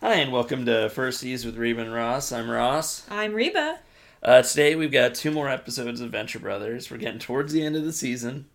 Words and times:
Hi, 0.00 0.14
and 0.14 0.32
welcome 0.32 0.64
to 0.66 0.90
Firsties 0.94 1.44
with 1.44 1.56
Reba 1.56 1.82
and 1.82 1.92
Ross. 1.92 2.32
I'm 2.32 2.50
Ross. 2.50 3.06
I'm 3.10 3.34
Reba. 3.34 3.78
Uh, 4.22 4.42
today 4.42 4.74
we've 4.74 4.92
got 4.92 5.14
two 5.14 5.30
more 5.30 5.48
episodes 5.48 6.00
of 6.00 6.10
Venture 6.10 6.38
Brothers. 6.38 6.90
We're 6.90 6.96
getting 6.98 7.18
towards 7.20 7.52
the 7.52 7.62
end 7.62 7.76
of 7.76 7.84
the 7.84 7.92
season. 7.92 8.46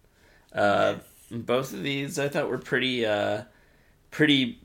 Uh, 0.53 0.95
Both 1.31 1.73
of 1.73 1.83
these 1.83 2.17
I 2.17 2.29
thought 2.29 2.49
were 2.49 2.57
pretty, 2.57 3.05
uh, 3.05 3.43
pretty 4.11 4.59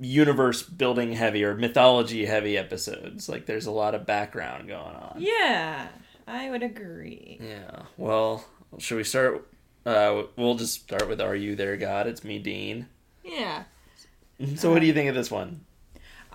universe 0.00 0.62
building 0.62 1.12
heavy 1.12 1.42
or 1.44 1.54
mythology 1.54 2.24
heavy 2.26 2.56
episodes. 2.56 3.28
Like 3.28 3.46
there's 3.46 3.66
a 3.66 3.70
lot 3.70 3.94
of 3.94 4.06
background 4.06 4.68
going 4.68 4.96
on. 4.96 5.16
Yeah, 5.18 5.88
I 6.26 6.50
would 6.50 6.62
agree. 6.62 7.38
Yeah. 7.42 7.82
Well, 7.96 8.44
should 8.78 8.96
we 8.96 9.04
start? 9.04 9.46
Uh, 9.84 10.24
we'll 10.36 10.56
just 10.56 10.82
start 10.82 11.08
with 11.08 11.20
"Are 11.20 11.36
You 11.36 11.54
There, 11.56 11.76
God?" 11.76 12.06
It's 12.06 12.24
me, 12.24 12.38
Dean. 12.38 12.88
Yeah. 13.24 13.64
So, 14.56 14.70
what 14.72 14.80
do 14.80 14.86
you 14.86 14.92
think 14.92 15.08
of 15.08 15.14
this 15.14 15.30
one? 15.30 15.60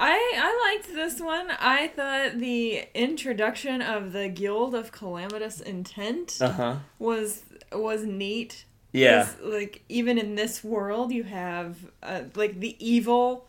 I 0.01 0.33
I 0.35 0.73
liked 0.73 0.93
this 0.93 1.21
one. 1.21 1.51
I 1.51 1.87
thought 1.87 2.39
the 2.39 2.83
introduction 2.95 3.81
of 3.83 4.13
the 4.13 4.27
Guild 4.29 4.73
of 4.73 4.91
Calamitous 4.91 5.61
Intent 5.61 6.39
Uh 6.41 6.51
huh. 6.51 6.75
was 6.97 7.43
was 7.71 8.03
neat. 8.03 8.65
Yeah. 8.91 9.29
Like 9.41 9.83
even 9.87 10.17
in 10.17 10.35
this 10.35 10.63
world, 10.63 11.11
you 11.11 11.23
have 11.23 11.77
uh, 12.01 12.23
like 12.35 12.59
the 12.59 12.75
evil 12.85 13.47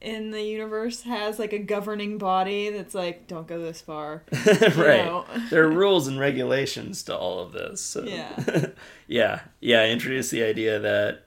in 0.00 0.30
the 0.30 0.42
universe 0.42 1.02
has 1.02 1.38
like 1.38 1.54
a 1.54 1.58
governing 1.58 2.18
body 2.18 2.68
that's 2.68 2.94
like 2.94 3.26
don't 3.26 3.46
go 3.46 3.58
this 3.62 3.80
far. 3.80 4.22
right. 4.76 5.24
there 5.48 5.64
are 5.64 5.70
rules 5.70 6.06
and 6.06 6.20
regulations 6.20 7.02
to 7.04 7.16
all 7.16 7.40
of 7.40 7.52
this. 7.52 7.80
So. 7.80 8.04
Yeah. 8.04 8.66
yeah. 9.08 9.40
Yeah. 9.60 9.86
Introduce 9.86 10.28
the 10.28 10.44
idea 10.44 10.78
that 10.80 11.22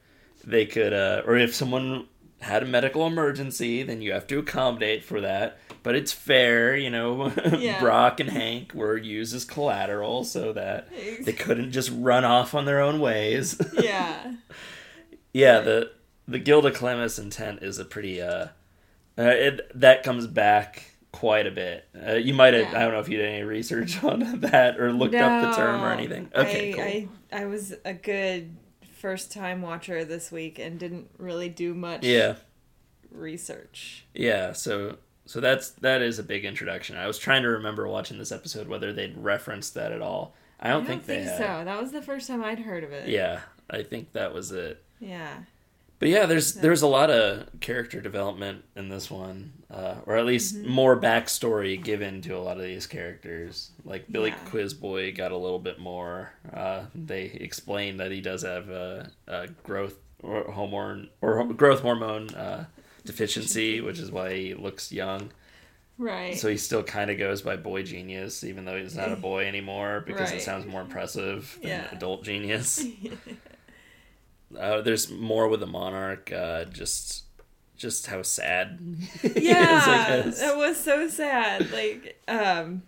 they 0.45 0.65
could, 0.67 0.93
uh, 0.93 1.23
or 1.25 1.35
if 1.35 1.53
someone 1.55 2.07
had 2.39 2.63
a 2.63 2.65
medical 2.65 3.07
emergency, 3.07 3.83
then 3.83 4.01
you 4.01 4.11
have 4.11 4.27
to 4.27 4.39
accommodate 4.39 5.03
for 5.03 5.21
that. 5.21 5.59
But 5.83 5.95
it's 5.95 6.11
fair, 6.11 6.75
you 6.75 6.89
know. 6.89 7.31
Yeah. 7.57 7.79
Brock 7.79 8.19
and 8.19 8.29
Hank 8.29 8.73
were 8.73 8.97
used 8.97 9.33
as 9.33 9.43
collateral 9.43 10.23
so 10.23 10.53
that 10.53 10.89
they 11.21 11.33
couldn't 11.33 11.71
just 11.71 11.89
run 11.91 12.23
off 12.23 12.53
on 12.53 12.65
their 12.65 12.81
own 12.81 12.99
ways. 12.99 13.59
yeah. 13.73 14.33
yeah, 15.33 15.59
the 15.61 15.91
the 16.27 16.39
Guild 16.39 16.65
of 16.65 16.75
Calamitous 16.75 17.17
Intent 17.17 17.63
is 17.63 17.79
a 17.79 17.85
pretty 17.85 18.21
uh, 18.21 18.47
uh 19.17 19.23
it 19.23 19.71
that 19.73 20.03
comes 20.03 20.27
back 20.27 20.91
quite 21.11 21.47
a 21.47 21.51
bit. 21.51 21.85
Uh, 21.95 22.13
you 22.13 22.33
might 22.33 22.53
have 22.53 22.71
Yeah. 22.71 22.79
I 22.79 22.83
don't 22.83 22.93
know 22.93 22.99
if 22.99 23.09
you 23.09 23.17
did 23.17 23.29
any 23.29 23.43
research 23.43 24.03
on 24.03 24.41
that 24.41 24.79
or 24.79 24.91
looked 24.91 25.15
up 25.15 25.41
the 25.49 25.59
term 25.59 25.81
or 25.81 25.91
anything. 25.91 26.29
Okay, 26.35 26.69
I, 26.69 26.73
cool. 26.73 26.83
I 26.83 27.41
I 27.41 27.45
was 27.45 27.73
a 27.85 27.93
good 27.93 28.55
first 28.97 29.31
time 29.31 29.61
watcher 29.61 30.03
this 30.03 30.31
week 30.31 30.59
and 30.59 30.79
didn't 30.79 31.09
really 31.17 31.49
do 31.49 31.73
much 31.73 32.03
yeah. 32.03 32.35
research. 33.11 34.05
Yeah, 34.13 34.53
so 34.53 34.97
so 35.25 35.39
that's 35.39 35.71
that 35.71 36.01
is 36.01 36.19
a 36.19 36.23
big 36.23 36.45
introduction. 36.45 36.97
I 36.97 37.07
was 37.07 37.17
trying 37.17 37.43
to 37.43 37.49
remember 37.49 37.87
watching 37.87 38.17
this 38.17 38.31
episode 38.31 38.67
whether 38.67 38.93
they'd 38.93 39.17
referenced 39.17 39.73
that 39.75 39.91
at 39.91 40.01
all. 40.01 40.33
I 40.59 40.69
don't, 40.69 40.83
I 40.83 40.87
think, 40.87 41.05
they 41.05 41.21
had. 41.21 41.37
so. 41.37 41.65
That 41.65 41.79
was 41.79 41.91
the 41.91 42.01
first 42.01 42.27
time 42.27 42.43
I'd 42.43 42.59
heard 42.59 42.83
of 42.83 42.91
it. 42.91 43.09
Yeah, 43.09 43.41
I 43.69 43.83
think 43.83 44.13
that 44.13 44.33
was 44.33 44.51
it. 44.51 44.83
Yeah. 44.99 45.37
But 45.99 46.09
yeah, 46.09 46.25
there's 46.27 46.53
there's 46.53 46.83
a 46.83 46.87
lot 46.87 47.09
of 47.09 47.47
character 47.59 47.99
development 48.01 48.63
in 48.75 48.87
this 48.89 49.09
one, 49.09 49.53
uh, 49.71 49.95
or 50.05 50.15
at 50.15 50.25
least 50.27 50.57
more 50.63 50.99
backstory 50.99 51.81
given 51.83 52.21
to 52.21 52.37
a 52.37 52.39
lot 52.39 52.57
of 52.57 52.63
these 52.63 52.85
characters. 52.85 53.71
Like 53.83 54.11
Billy 54.11 54.29
Yeah. 54.29 54.37
Quizboy 54.51 55.17
got 55.17 55.31
a 55.31 55.37
little 55.37 55.57
bit 55.59 55.79
more. 55.79 56.33
Uh, 56.53 56.83
they 56.93 57.23
explained 57.23 57.99
that 57.99 58.11
he 58.11 58.21
does 58.21 58.43
have 58.43 58.69
a, 58.69 59.09
a 59.27 59.47
growth 59.63 59.95
or 60.21 60.43
hormone 60.51 61.09
or 61.21 61.43
growth 61.53 61.79
hormone 61.81 62.29
uh, 62.35 62.65
deficiency, 63.03 63.81
which 63.81 63.97
is 63.97 64.11
why 64.11 64.33
he 64.35 64.53
looks 64.53 64.91
young. 64.91 65.31
Right. 65.97 66.37
So 66.37 66.47
he 66.47 66.57
still 66.57 66.83
kind 66.83 67.09
of 67.09 67.17
goes 67.17 67.41
by 67.41 67.55
boy 67.55 67.81
genius, 67.81 68.43
even 68.43 68.65
though 68.65 68.77
he's 68.77 68.95
not 68.95 69.11
a 69.11 69.15
boy 69.15 69.47
anymore, 69.47 70.03
because 70.05 70.31
it 70.31 70.43
sounds 70.43 70.67
more 70.67 70.81
impressive 70.81 71.57
than 71.63 71.71
Yeah. 71.71 71.87
adult 71.91 72.23
genius. 72.23 72.85
uh, 74.57 74.81
there's 74.81 75.09
more 75.09 75.47
with 75.47 75.59
the 75.59 75.67
monarch. 75.67 76.31
Uh, 76.31 76.65
just, 76.65 77.25
just 77.75 78.07
how 78.07 78.21
sad. 78.21 78.79
is, 79.23 79.35
yeah. 79.35 80.21
guess. 80.23 80.41
It 80.41 80.55
was 80.55 80.77
so 80.79 81.07
sad. 81.07 81.71
Like, 81.71 82.21
um 82.27 82.83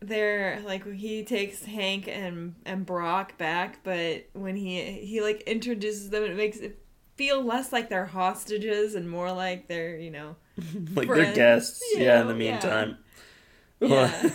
they're 0.00 0.60
like 0.64 0.84
he 0.92 1.22
takes 1.22 1.64
Hank 1.64 2.08
and 2.08 2.56
and 2.66 2.84
Brock 2.84 3.38
back, 3.38 3.78
but 3.84 4.28
when 4.32 4.56
he 4.56 4.82
he 4.82 5.20
like 5.22 5.42
introduces 5.42 6.10
them 6.10 6.24
it 6.24 6.36
makes 6.36 6.58
it 6.58 6.78
feel 7.16 7.42
less 7.44 7.72
like 7.72 7.88
they're 7.88 8.06
hostages 8.06 8.94
and 8.94 9.08
more 9.08 9.30
like 9.30 9.68
they're, 9.68 9.96
you 9.96 10.10
know, 10.10 10.36
like 10.94 11.08
they're 11.08 11.32
guests. 11.34 11.82
yeah. 11.94 12.20
In 12.20 12.26
know, 12.26 12.34
the 12.34 12.44
yeah. 12.44 12.50
meantime, 12.50 12.98
Yeah. 13.80 14.30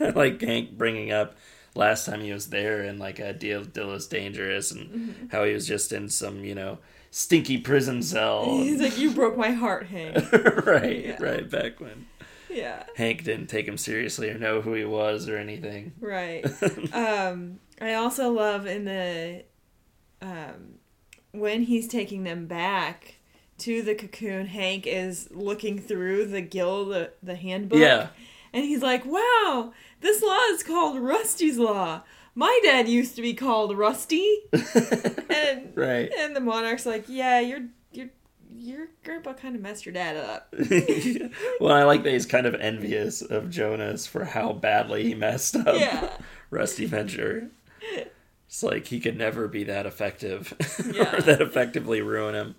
I 0.00 0.10
like 0.14 0.40
Hank 0.40 0.76
bringing 0.76 1.12
up 1.12 1.36
last 1.74 2.06
time 2.06 2.20
he 2.20 2.32
was 2.32 2.48
there 2.50 2.82
and 2.82 2.98
like 2.98 3.18
a 3.18 3.32
deal 3.32 3.64
Dilla's 3.64 4.06
dangerous 4.06 4.70
and 4.70 4.90
Mm-hmm. 4.90 5.26
how 5.30 5.44
he 5.44 5.52
was 5.54 5.66
just 5.66 5.92
in 5.92 6.08
some 6.08 6.44
you 6.44 6.54
know 6.54 6.78
stinky 7.10 7.58
prison 7.58 8.02
cell. 8.02 8.44
He's 8.58 8.80
like, 8.80 8.98
You 8.98 9.10
broke 9.10 9.36
my 9.36 9.50
heart, 9.52 9.86
Hank. 9.86 10.32
right, 10.66 11.04
Yeah. 11.04 11.22
right 11.22 11.48
back 11.50 11.80
when. 11.80 12.06
Yeah. 12.50 12.82
Hank 12.96 13.24
didn't 13.24 13.46
take 13.46 13.66
him 13.66 13.78
seriously 13.78 14.28
or 14.28 14.38
know 14.38 14.60
who 14.60 14.74
he 14.74 14.84
was 14.84 15.28
or 15.28 15.38
anything. 15.38 15.92
Right. 16.00 16.44
um, 16.92 17.60
I 17.80 17.94
also 17.94 18.30
love 18.30 18.66
in 18.66 18.84
the 18.84 19.44
um, 20.20 20.74
when 21.32 21.62
he's 21.62 21.88
taking 21.88 22.24
them 22.24 22.46
back 22.46 23.16
to 23.58 23.80
the 23.82 23.94
cocoon. 23.94 24.46
Hank 24.46 24.86
is 24.86 25.28
looking 25.30 25.78
through 25.78 26.26
the 26.26 26.42
gill, 26.42 26.86
the, 26.86 27.12
the 27.22 27.36
handbook. 27.36 27.78
Yeah. 27.78 28.08
And 28.52 28.64
he's 28.64 28.82
like, 28.82 29.04
"Wow, 29.04 29.72
this 30.00 30.22
law 30.22 30.38
is 30.50 30.62
called 30.62 30.98
Rusty's 31.00 31.58
law. 31.58 32.02
My 32.34 32.60
dad 32.62 32.88
used 32.88 33.16
to 33.16 33.22
be 33.22 33.34
called 33.34 33.76
Rusty." 33.76 34.38
and 34.52 35.72
right. 35.76 36.10
and 36.18 36.34
the 36.36 36.40
monarch's 36.40 36.86
like, 36.86 37.04
"Yeah, 37.08 37.40
your 37.40 37.60
your 37.92 38.08
your 38.54 38.88
grandpa 39.04 39.32
kind 39.34 39.54
of 39.56 39.62
messed 39.62 39.84
your 39.86 39.92
dad 39.92 40.16
up." 40.16 40.54
well, 41.60 41.72
I 41.74 41.84
like 41.84 42.02
that 42.04 42.12
he's 42.12 42.26
kind 42.26 42.46
of 42.46 42.54
envious 42.54 43.22
of 43.22 43.50
Jonas 43.50 44.06
for 44.06 44.24
how 44.24 44.52
badly 44.52 45.04
he 45.04 45.14
messed 45.14 45.56
up 45.56 45.78
Yeah. 45.78 46.10
Rusty 46.50 46.86
Venture. 46.86 47.50
It's 48.46 48.62
like 48.62 48.86
he 48.88 49.00
could 49.00 49.16
never 49.16 49.48
be 49.48 49.64
that 49.64 49.86
effective 49.86 50.52
Yeah. 50.92 51.16
or 51.16 51.20
that 51.22 51.40
effectively 51.40 52.02
ruin 52.02 52.34
him. 52.34 52.54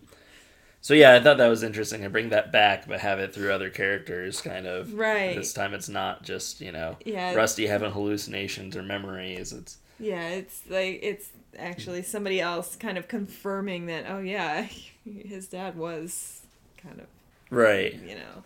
So 0.83 0.94
yeah, 0.94 1.13
I 1.13 1.21
thought 1.21 1.38
that 1.38 1.47
was 1.47 1.63
interesting 1.63 2.01
to 2.01 2.09
bring 2.09 2.27
that 2.29 2.51
back, 2.51 2.89
but 2.89 2.99
have 2.99 3.17
it 3.17 3.33
through 3.33 3.53
other 3.53 3.69
characters, 3.69 4.41
kind 4.41 4.67
of. 4.67 4.94
Right. 4.94 5.33
This 5.33 5.53
time 5.53 5.73
it's 5.73 5.88
not 5.88 6.23
just 6.23 6.59
you 6.59 6.73
know 6.73 6.97
Yeah. 7.05 7.33
Rusty 7.33 7.67
having 7.67 7.91
hallucinations 7.91 8.75
or 8.75 8.83
memories. 8.83 9.53
It's 9.53 9.77
Yeah, 9.97 10.27
it's 10.27 10.61
like 10.69 10.99
it's 11.01 11.29
actually 11.57 12.01
somebody 12.03 12.41
else 12.41 12.75
kind 12.75 12.97
of 12.97 13.07
confirming 13.07 13.85
that. 13.85 14.05
Oh 14.09 14.19
yeah, 14.19 14.67
his 15.05 15.47
dad 15.47 15.77
was 15.77 16.41
kind 16.77 16.99
of 16.99 17.05
right. 17.49 17.93
you 17.93 18.16
know, 18.16 18.43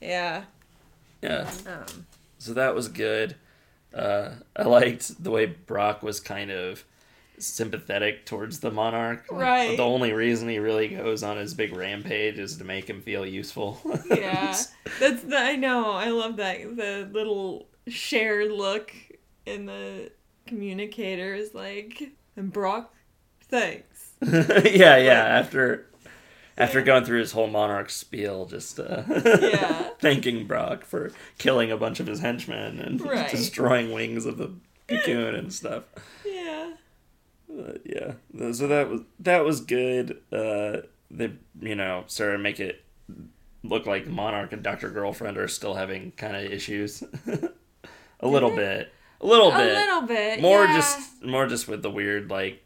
yeah. 0.00 0.44
Yeah. 1.22 1.48
Um, 1.68 2.06
So 2.38 2.52
that 2.54 2.74
was 2.74 2.88
good. 2.88 3.36
Uh, 3.94 4.30
I 4.56 4.64
liked 4.64 5.22
the 5.22 5.30
way 5.30 5.46
Brock 5.46 6.02
was 6.02 6.18
kind 6.18 6.50
of 6.50 6.84
sympathetic 7.38 8.26
towards 8.26 8.60
the 8.60 8.70
monarch. 8.70 9.24
Like, 9.30 9.40
Right. 9.40 9.76
The 9.76 9.82
only 9.84 10.12
reason 10.12 10.48
he 10.48 10.58
really 10.58 10.88
goes 10.88 11.22
on 11.22 11.36
his 11.36 11.54
big 11.54 11.74
rampage 11.74 12.38
is 12.38 12.56
to 12.58 12.64
make 12.64 12.88
him 12.88 13.00
feel 13.02 13.24
useful. 13.26 13.80
yeah, 14.10 14.56
that's 15.00 15.22
the 15.22 15.36
I 15.38 15.56
know. 15.56 15.92
I 15.92 16.08
love 16.10 16.36
that 16.36 16.76
the 16.76 17.08
little 17.12 17.66
shared 17.88 18.50
look 18.52 18.92
in 19.46 19.66
the 19.66 20.10
communicator 20.46 21.34
is 21.34 21.54
like, 21.54 22.12
and 22.36 22.52
Brock, 22.52 22.94
thanks. 23.42 24.12
yeah, 24.22 24.96
yeah. 24.96 25.24
After 25.26 25.86
after 26.56 26.80
going 26.82 27.04
through 27.04 27.18
his 27.18 27.32
whole 27.32 27.48
monarch 27.48 27.90
spiel, 27.90 28.46
just 28.46 28.78
uh, 28.78 29.02
Yeah. 29.08 29.88
thanking 29.98 30.46
Brock 30.46 30.84
for 30.84 31.10
killing 31.38 31.72
a 31.72 31.76
bunch 31.76 31.98
of 31.98 32.06
his 32.06 32.20
henchmen 32.20 32.78
and 32.78 33.00
Right. 33.00 33.28
destroying 33.30 33.92
wings 33.92 34.24
of 34.24 34.38
the 34.38 34.52
cocoon 34.86 35.34
and 35.34 35.52
stuff. 35.52 35.84
Yeah, 37.54 37.62
Uh, 37.62 37.72
yeah, 37.84 38.52
so 38.52 38.66
that 38.66 38.88
was 38.88 39.00
that 39.20 39.44
was 39.44 39.60
good. 39.60 40.20
Uh, 40.32 40.78
they 41.10 41.32
you 41.60 41.74
know 41.74 42.04
started 42.06 42.34
to 42.34 42.42
make 42.42 42.60
it 42.60 42.84
look 43.62 43.86
like 43.86 44.06
Monarch 44.06 44.52
and 44.52 44.62
Doctor 44.62 44.90
Girlfriend 44.90 45.38
are 45.38 45.48
still 45.48 45.74
having 45.74 46.12
kind 46.12 46.36
of 46.36 46.44
issues, 46.50 47.02
a 48.20 48.28
little 48.28 48.50
bit, 48.50 48.92
a 49.20 49.26
little 49.26 49.50
a 49.52 49.56
bit, 49.56 49.74
little 49.74 50.02
bit 50.02 50.40
more 50.40 50.64
yeah. 50.64 50.76
just 50.76 51.22
more 51.22 51.46
just 51.46 51.68
with 51.68 51.82
the 51.82 51.90
weird 51.90 52.30
like 52.30 52.62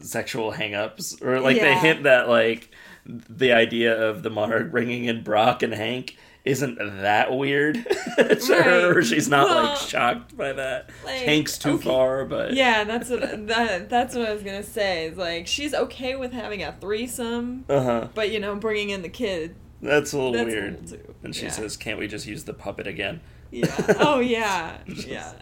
sexual 0.00 0.52
hangups. 0.52 1.22
Or 1.22 1.40
like 1.40 1.60
they 1.60 1.76
hint 1.76 2.04
that 2.04 2.28
like 2.28 2.70
the 3.06 3.52
idea 3.52 4.08
of 4.08 4.22
the 4.22 4.30
Monarch 4.30 4.70
bringing 4.70 5.04
in 5.04 5.22
Brock 5.22 5.62
and 5.62 5.74
Hank 5.74 6.16
isn't 6.44 6.76
that 7.02 7.32
weird 7.36 7.74
to 8.18 8.62
her. 8.62 9.02
She's 9.02 9.28
not 9.28 9.48
Well, 9.48 9.64
like 9.64 9.76
shocked 9.78 10.36
by 10.36 10.52
that. 10.52 10.90
like, 11.04 11.20
Hank's 11.20 11.56
too 11.58 11.72
okay. 11.74 11.84
far, 11.88 12.24
but 12.24 12.52
Yeah, 12.54 12.84
that's 12.84 13.08
what 13.10 13.46
that 13.48 13.88
that's 13.88 14.14
what 14.16 14.28
I 14.28 14.32
was 14.34 14.42
gonna 14.42 14.62
say. 14.62 15.06
Is 15.06 15.16
like 15.16 15.46
she's 15.46 15.72
okay 15.74 16.16
with 16.16 16.32
having 16.32 16.62
a 16.62 16.72
threesome, 16.80 17.64
uh 17.68 17.82
huh. 17.82 18.08
but 18.14 18.30
you 18.32 18.40
know, 18.40 18.56
bringing 18.56 18.90
in 18.90 19.02
the 19.02 19.08
kid 19.08 19.54
That's 19.80 20.12
a 20.12 20.16
little 20.16 20.32
That's 20.32 20.46
weird. 20.46 20.78
cool, 20.78 20.88
too. 20.98 21.14
And 21.22 21.34
she 21.34 21.44
Yeah. 21.44 21.50
says, 21.52 21.76
"Can't 21.76 21.98
we 21.98 22.06
just 22.08 22.26
use 22.26 22.44
the 22.44 22.54
puppet 22.54 22.86
again?" 22.86 23.20
Yeah. 23.50 23.94
Oh 24.00 24.18
yeah. 24.20 24.78
Yeah. 24.86 25.32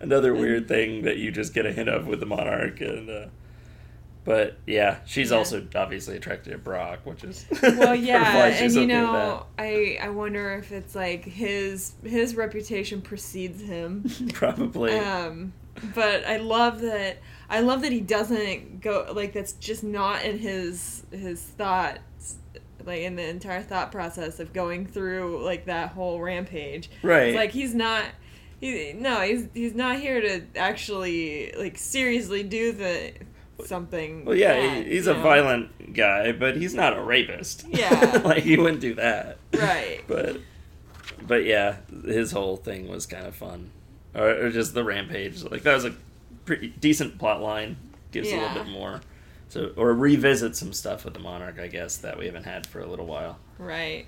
Another 0.00 0.34
weird 0.34 0.66
thing 0.66 1.02
that 1.02 1.18
you 1.18 1.30
just 1.30 1.54
get 1.54 1.66
a 1.66 1.72
hint 1.72 1.88
of 1.88 2.06
with 2.08 2.18
the 2.20 2.26
monarch, 2.26 2.80
and 2.80 3.08
uh, 3.08 3.26
but 4.24 4.56
yeah, 4.66 4.98
she's 5.06 5.30
Yeah. 5.30 5.38
also 5.38 5.66
obviously 5.74 6.16
attracted 6.16 6.50
to 6.50 6.58
Brock, 6.58 7.00
which 7.04 7.24
is 7.24 7.44
Well, 7.62 7.94
yeah, 7.94 8.46
and 8.46 8.72
you 8.72 8.86
know, 8.86 9.46
I 9.58 9.98
I 10.00 10.10
wonder 10.10 10.54
if 10.54 10.72
it's 10.72 10.94
like 10.94 11.24
his 11.24 11.94
his 12.04 12.34
reputation 12.36 13.02
precedes 13.02 13.62
him. 13.62 14.04
probably. 14.32 14.96
Um, 14.98 15.52
but 15.94 16.24
I 16.26 16.36
love 16.36 16.80
that. 16.82 17.18
I 17.48 17.60
love 17.60 17.82
that 17.82 17.92
he 17.92 18.00
doesn't 18.00 18.80
go 18.80 19.10
like 19.14 19.32
that's 19.32 19.52
just 19.54 19.82
not 19.84 20.24
in 20.24 20.38
his 20.38 21.02
his 21.10 21.42
thoughts, 21.42 22.36
like 22.84 23.00
in 23.02 23.16
the 23.16 23.26
entire 23.28 23.62
thought 23.62 23.90
process 23.90 24.38
of 24.40 24.52
going 24.52 24.86
through 24.86 25.42
like 25.44 25.66
that 25.66 25.90
whole 25.90 26.20
rampage. 26.20 26.90
right. 27.02 27.28
It's 27.28 27.36
like 27.36 27.50
he's 27.50 27.74
not. 27.74 28.04
He, 28.60 28.92
no, 28.92 29.22
he's 29.22 29.48
he's 29.52 29.74
not 29.74 29.98
here 29.98 30.20
to 30.20 30.42
actually 30.56 31.52
like 31.58 31.76
seriously 31.76 32.44
do 32.44 32.70
the 32.72 33.12
something. 33.66 34.24
well, 34.24 34.34
yeah, 34.36 34.54
bad, 34.54 34.86
he, 34.86 34.92
he's 34.92 35.06
a 35.06 35.14
know? 35.14 35.22
violent 35.22 35.94
guy, 35.94 36.32
but 36.32 36.56
he's 36.56 36.74
not 36.74 36.96
a 36.96 37.02
rapist. 37.02 37.64
Yeah. 37.72 38.20
like 38.24 38.42
he 38.42 38.56
wouldn't 38.56 38.80
do 38.80 38.94
that. 38.94 39.38
Right. 39.54 40.00
But 40.08 40.40
but 41.26 41.44
yeah, 41.44 41.76
his 42.04 42.32
whole 42.32 42.56
thing 42.56 42.88
was 42.88 43.06
kind 43.06 43.26
of 43.26 43.34
fun, 43.34 43.70
or, 44.14 44.46
or 44.46 44.50
just 44.50 44.74
the 44.74 44.82
rampage. 44.84 45.42
Like 45.44 45.62
that 45.62 45.74
was 45.74 45.84
a 45.84 45.94
pretty 46.44 46.68
decent 46.68 47.18
plot 47.18 47.40
line. 47.40 47.76
Gives 48.10 48.30
a 48.30 48.36
little 48.36 48.54
bit 48.64 48.66
more. 48.70 49.00
So 49.48 49.72
or 49.76 49.94
revisit 49.94 50.56
some 50.56 50.72
stuff 50.72 51.04
with 51.04 51.14
the 51.14 51.20
monarch, 51.20 51.58
I 51.58 51.66
guess 51.68 51.96
that 51.98 52.18
we 52.18 52.26
haven't 52.26 52.44
had 52.44 52.66
for 52.66 52.80
a 52.80 52.86
little 52.86 53.06
while. 53.06 53.38
Right. 53.58 54.06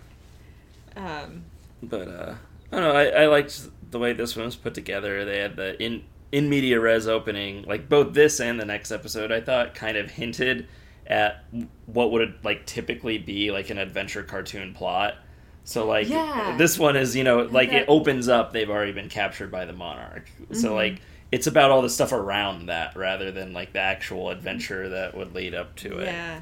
Um. 0.96 1.44
But 1.82 2.08
uh, 2.08 2.34
I 2.72 2.80
don't 2.80 2.82
know. 2.82 2.98
I, 2.98 3.24
I 3.24 3.26
liked 3.26 3.68
the 3.90 3.98
way 3.98 4.12
this 4.12 4.34
one 4.36 4.46
was 4.46 4.56
put 4.56 4.74
together. 4.74 5.24
They 5.24 5.38
had 5.38 5.56
the 5.56 5.80
in 5.82 6.02
in 6.34 6.48
media 6.48 6.80
res 6.80 7.06
opening, 7.06 7.62
like 7.62 7.88
both 7.88 8.12
this 8.12 8.40
and 8.40 8.58
the 8.58 8.64
next 8.64 8.90
episode. 8.90 9.30
I 9.30 9.40
thought 9.40 9.74
kind 9.74 9.96
of 9.96 10.10
hinted 10.10 10.66
at 11.06 11.44
what 11.86 12.10
would 12.10 12.34
like 12.42 12.66
typically 12.66 13.18
be 13.18 13.50
like 13.52 13.70
an 13.70 13.78
adventure 13.78 14.22
cartoon 14.24 14.74
plot. 14.74 15.14
So 15.62 15.86
like 15.86 16.08
Yeah. 16.08 16.56
this 16.58 16.78
one 16.78 16.96
is 16.96 17.14
you 17.14 17.22
know 17.24 17.42
like 17.42 17.72
it 17.72 17.84
opens 17.88 18.28
up. 18.28 18.52
They've 18.52 18.68
already 18.68 18.92
been 18.92 19.08
captured 19.08 19.50
by 19.52 19.64
the 19.64 19.72
monarch. 19.72 20.28
So 20.52 20.70
Mhm. 20.70 20.74
like 20.74 21.00
it's 21.30 21.46
about 21.46 21.70
all 21.70 21.82
the 21.82 21.90
stuff 21.90 22.12
around 22.12 22.66
that 22.66 22.96
rather 22.96 23.30
than 23.30 23.52
like 23.52 23.72
the 23.72 23.80
actual 23.80 24.30
adventure 24.30 24.88
that 24.88 25.16
would 25.16 25.34
lead 25.34 25.54
up 25.54 25.76
to 25.76 25.98
it. 26.00 26.06
Yeah. 26.06 26.40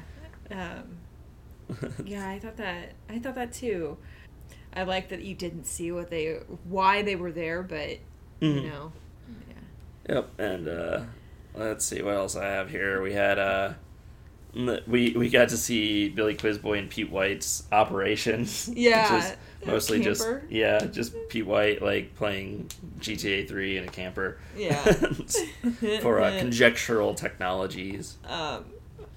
Um. 0.51 0.97
Yeah, 2.05 2.27
I 2.29 2.39
thought 2.39 2.57
that. 2.57 2.93
I 3.09 3.19
thought 3.19 3.35
that 3.35 3.53
too. 3.53 3.97
I 4.75 4.83
like 4.83 5.09
that 5.09 5.21
you 5.23 5.35
didn't 5.35 5.65
see 5.65 5.91
what 5.91 6.09
they, 6.09 6.39
why 6.67 7.03
they 7.03 7.15
were 7.15 7.31
there, 7.31 7.61
but 7.63 7.89
you 8.39 8.49
Mhm. 8.61 8.63
know, 8.69 8.91
Yep, 10.09 10.39
and 10.39 10.67
uh, 10.67 11.01
let's 11.55 11.85
see 11.85 12.01
what 12.01 12.15
else 12.15 12.35
I 12.35 12.45
have 12.45 12.69
here. 12.69 13.01
We 13.01 13.13
had 13.13 13.39
uh, 13.39 13.73
we 14.53 15.13
we 15.17 15.29
got 15.29 15.49
to 15.49 15.57
see 15.57 16.09
Billy 16.09 16.35
Quizboy 16.35 16.79
and 16.79 16.89
Pete 16.89 17.09
White's 17.09 17.63
operations. 17.71 18.69
Yeah, 18.75 19.15
which 19.15 19.23
is 19.23 19.31
a 19.31 19.67
mostly 19.67 20.01
just 20.01 20.27
yeah, 20.49 20.85
just 20.85 21.13
Pete 21.29 21.45
White 21.45 21.81
like 21.81 22.15
playing 22.15 22.69
GTA 22.99 23.47
Three 23.47 23.77
in 23.77 23.85
a 23.85 23.87
camper. 23.87 24.39
Yeah. 24.57 24.81
for 26.01 26.19
uh, 26.19 26.31
conjectural 26.39 27.13
technologies. 27.13 28.17
um, 28.27 28.65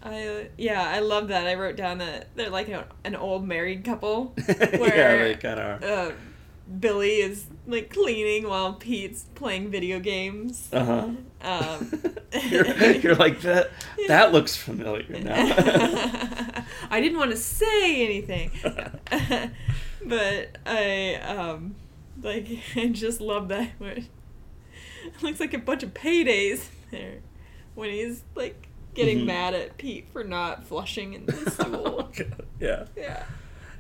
I 0.03 0.49
yeah, 0.57 0.89
I 0.89 1.01
love 1.01 1.29
that. 1.29 1.49
I 1.49 1.55
wrote 1.55 1.77
down 1.77 1.99
that 1.99 2.29
they're 2.37 2.51
like 2.51 2.69
a, 2.69 2.87
an 3.03 3.17
old 3.17 3.47
married 3.47 3.85
couple 3.85 4.35
yeah, 4.39 5.17
they 5.17 5.37
kind 5.41 5.59
of. 5.59 5.83
uh, 5.83 6.13
Billy 6.81 7.21
is 7.21 7.47
like 7.67 7.91
cleaning 7.91 8.49
while 8.49 8.73
Pete's 8.75 9.25
playing 9.35 9.71
video 9.71 10.01
games. 10.01 10.69
Uh 10.73 10.85
huh. 10.85 11.09
Um, 11.43 12.03
you're, 12.51 12.67
you're 12.93 13.15
like 13.15 13.41
that. 13.43 13.71
That 14.09 14.33
looks 14.33 14.57
familiar 14.57 15.07
now. 15.21 15.35
I 16.91 17.01
didn't 17.01 17.19
want 17.19 17.31
to 17.31 17.37
say 17.37 18.05
anything, 18.05 18.51
but 20.05 20.57
I 20.67 21.15
um 21.17 21.75
like 22.23 22.49
I 22.75 22.87
just 22.89 23.21
love 23.21 23.49
that 23.49 23.71
it 23.81 25.23
looks 25.23 25.39
like 25.41 25.55
a 25.55 25.59
bunch 25.59 25.83
of 25.83 25.95
paydays 25.95 26.67
there 26.91 27.19
when 27.75 27.91
he's 27.91 28.25
like 28.35 28.69
getting 28.95 29.19
Mhm. 29.21 29.27
mad 29.27 29.55
at 29.55 29.77
Pete 29.77 30.09
for 30.13 30.25
not 30.25 30.67
flushing 30.67 31.13
in 31.15 31.27
the 31.27 31.35
Oh, 31.47 31.51
stool. 31.51 32.11
God. 32.17 32.47
yeah, 32.59 32.87
yeah. 32.97 33.25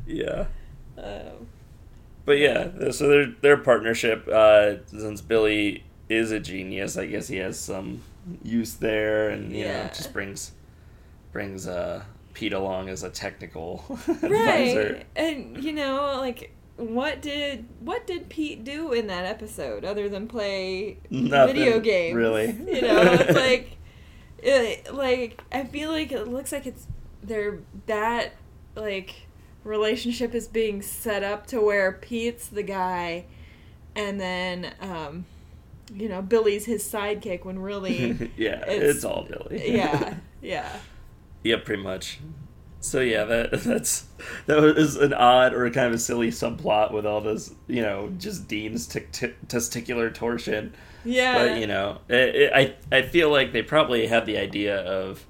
yeah. 0.06 0.46
Um, 0.98 1.46
But 2.26 2.38
yeah, 2.38 2.90
so 2.90 3.08
their 3.08 3.26
their 3.40 3.56
partnership, 3.56 4.28
uh, 4.28 4.84
since 4.88 5.22
Billy 5.22 5.84
is 6.10 6.32
a 6.32 6.40
genius, 6.40 6.98
I 6.98 7.06
guess 7.06 7.28
he 7.28 7.36
has 7.36 7.58
some 7.58 8.02
use 8.42 8.74
there, 8.74 9.30
and 9.30 9.52
you 9.52 9.64
know, 9.64 9.88
just 9.94 10.12
brings 10.12 10.52
brings 11.32 11.66
uh, 11.68 12.02
Pete 12.34 12.52
along 12.52 12.88
as 12.88 13.02
a 13.04 13.10
technical 13.10 13.84
right, 14.08 14.22
advisor. 14.22 15.02
and 15.16 15.62
you 15.64 15.72
know, 15.72 16.16
like. 16.18 16.52
What 16.78 17.22
did 17.22 17.64
what 17.80 18.06
did 18.06 18.28
Pete 18.28 18.62
do 18.62 18.92
in 18.92 19.06
that 19.06 19.24
episode 19.24 19.82
other 19.82 20.10
than 20.10 20.28
play 20.28 20.98
Nothing, 21.08 21.54
video 21.54 21.80
games? 21.80 22.14
really. 22.14 22.46
You 22.66 22.82
know, 22.82 23.00
it's 23.00 23.34
like, 23.34 23.78
it, 24.42 24.92
like 24.94 25.42
I 25.50 25.64
feel 25.64 25.90
like 25.90 26.12
it 26.12 26.28
looks 26.28 26.52
like 26.52 26.66
it's 26.66 26.86
they're 27.22 27.60
that 27.86 28.34
like 28.74 29.14
relationship 29.66 30.34
is 30.34 30.48
being 30.48 30.80
set 30.82 31.22
up 31.22 31.46
to 31.48 31.60
where 31.60 31.92
Pete's 31.92 32.46
the 32.48 32.62
guy, 32.62 33.24
and 33.94 34.20
then 34.20 34.72
um, 34.80 35.26
you 35.94 36.08
know 36.08 36.22
Billy's 36.22 36.64
his 36.66 36.82
sidekick 36.84 37.44
when 37.44 37.58
really, 37.58 38.30
yeah, 38.36 38.62
It's- 38.68 38.96
it's, 38.96 39.04
all 39.04 39.24
Billy. 39.28 39.74
yeah, 39.76 40.14
yeah, 40.40 40.78
yeah, 41.42 41.56
pretty 41.64 41.82
much. 41.82 42.20
So 42.80 43.00
yeah, 43.00 43.24
that 43.24 43.50
that's 43.64 44.04
that 44.46 44.60
was 44.60 44.96
an 44.96 45.12
odd 45.12 45.52
or 45.54 45.68
kind 45.70 45.88
of 45.88 45.94
a 45.94 45.98
silly 45.98 46.28
subplot 46.30 46.92
with 46.92 47.04
all 47.04 47.20
this, 47.20 47.52
you 47.66 47.82
know, 47.82 48.12
just 48.18 48.46
Dean's 48.48 48.86
tic- 48.86 49.10
t- 49.12 49.34
testicular 49.48 50.12
torsion. 50.14 50.72
yeah. 51.04 51.36
but 51.38 51.58
you 51.60 51.66
know, 51.66 51.98
it, 52.08 52.34
it, 52.36 52.52
I 52.54 52.76
I 52.96 53.02
feel 53.02 53.30
like 53.30 53.52
they 53.52 53.62
probably 53.62 54.06
had 54.06 54.24
the 54.26 54.38
idea 54.38 54.76
of, 54.82 55.26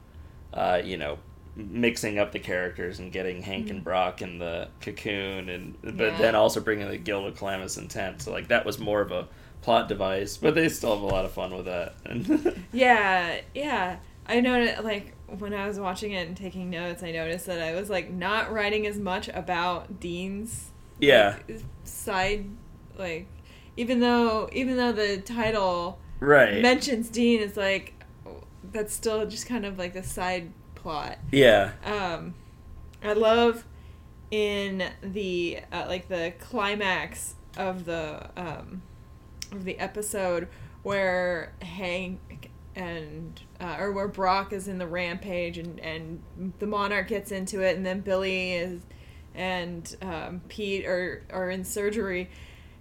uh, 0.52 0.82
you 0.84 0.98
know, 0.98 1.18
mixing 1.56 2.19
up 2.19 2.32
the 2.32 2.38
characters 2.38 2.99
and 2.99 3.11
getting 3.11 3.43
Hank 3.43 3.70
and 3.70 3.82
Brock 3.82 4.20
in 4.23 4.38
the 4.38 4.69
cocoon, 4.81 5.49
and 5.49 5.76
but 5.82 5.94
Mm-hmm. 5.94 6.00
Yeah. 6.00 6.19
then 6.19 6.35
also 6.35 6.60
bringing 6.60 6.89
the 6.89 6.98
Guild 6.98 7.27
of 7.27 7.36
Calamitous 7.39 7.79
Intent. 7.79 8.22
So 8.22 8.31
like 8.32 8.48
that 8.48 8.65
was 8.67 8.79
more 8.79 9.01
of 9.01 9.10
a 9.10 9.27
plot 9.63 9.89
device, 9.89 10.36
but 10.36 10.55
they 10.55 10.69
still 10.69 10.94
have 10.94 11.03
a 11.03 11.06
lot 11.06 11.25
of 11.25 11.32
fun 11.32 11.55
with 11.55 11.65
that. 11.65 11.94
Yeah, 12.72 13.41
yeah. 13.55 13.96
I 14.29 14.41
noticed, 14.41 14.82
like, 14.82 15.15
when 15.39 15.55
I 15.55 15.67
was 15.69 15.79
watching 15.81 16.13
it 16.13 16.27
and 16.29 16.36
taking 16.36 16.69
notes, 16.69 17.03
I 17.03 17.13
noticed 17.13 17.46
that 17.46 17.60
I 17.60 17.75
was, 17.75 17.89
like, 17.89 18.10
not 18.10 18.53
writing 18.53 18.86
as 18.86 18.98
much 18.98 19.29
about 19.29 20.01
Dean's 20.01 20.70
yeah, 20.98 21.36
like, 21.48 21.63
side, 21.84 22.46
like, 22.98 23.29
even 23.77 24.01
though, 24.01 24.48
even 24.53 24.77
though 24.77 24.91
the 24.93 25.19
title 25.19 25.98
right. 26.20 26.60
mentions 26.60 27.08
Dean, 27.08 27.41
it's 27.41 27.56
like, 27.56 27.94
that's 28.72 28.93
still 28.93 29.25
just 29.27 29.46
kind 29.46 29.65
of 29.65 29.79
like 29.79 29.93
the 29.94 30.03
side 30.03 30.51
plot. 30.86 31.19
yeah, 31.32 31.72
Um, 31.84 32.34
I 33.02 33.12
love 33.12 33.64
in 34.31 34.84
the, 35.02 35.60
uh, 35.72 35.86
like, 35.88 36.08
the 36.08 36.32
climax 36.38 37.34
of 37.56 37.84
the, 37.86 38.31
um, 38.36 38.82
of 39.50 39.64
the 39.64 39.78
episode 39.81 40.46
where 40.82 41.52
Hank 41.60 42.50
and 42.76 43.40
uh, 43.60 43.76
or 43.81 43.90
where 43.90 44.06
Brock 44.06 44.52
is 44.52 44.69
in 44.69 44.78
the 44.78 44.86
rampage 44.86 45.56
and 45.58 45.81
and 45.81 46.22
the 46.58 46.66
Monarch 46.66 47.08
gets 47.08 47.32
into 47.32 47.60
it 47.62 47.74
and 47.76 47.84
then 47.84 48.00
Billy 48.00 48.52
is 48.52 48.82
and 49.34 49.96
um, 50.02 50.43
Pete 50.48 50.86
are 50.86 51.24
are 51.31 51.50
in 51.50 51.64
surgery. 51.64 52.28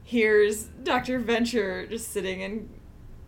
Here's 0.03 0.65
Doctor 0.65 1.17
Venture 1.17 1.87
just 1.87 2.11
sitting 2.11 2.43
and 2.43 2.69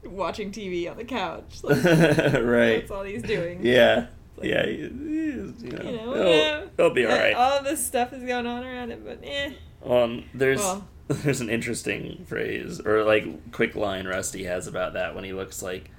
watching 0.04 0.52
TV 0.52 0.90
on 0.90 0.98
the 0.98 1.06
couch. 1.06 1.64
Like, 1.64 1.84
right. 1.84 2.80
That's 2.80 2.92
all 2.92 3.04
he's 3.04 3.24
doing. 3.24 3.66
Yeah, 3.66 4.08
Like, 4.38 4.48
yeah. 4.50 4.66
he- 4.66 4.78
he's, 4.78 5.64
you 5.64 5.72
know, 5.72 5.84
You 5.84 5.98
know, 5.98 6.14
he'll, 6.14 6.70
he'll 6.78 6.94
be 6.94 7.06
all 7.06 7.12
Uh. 7.12 7.34
All 7.36 7.64
this 7.64 7.86
stuff 7.86 8.14
is 8.14 8.24
going 8.24 8.46
on 8.46 8.64
around 8.64 8.92
him, 8.92 9.02
but 9.06 9.20
eh. 9.24 9.52
Um, 9.86 10.26
there's 10.34 10.60
Well. 10.60 10.88
there's 11.08 11.42
an 11.42 11.50
interesting 11.50 12.26
phrase 12.28 12.80
or 12.82 13.04
like 13.04 13.52
quick 13.52 13.76
line 13.76 14.06
Rusty 14.08 14.44
has 14.44 14.68
about 14.68 14.94
that 14.94 15.16
when 15.16 15.24
he 15.24 15.34
looks 15.34 15.62
like 15.62 15.90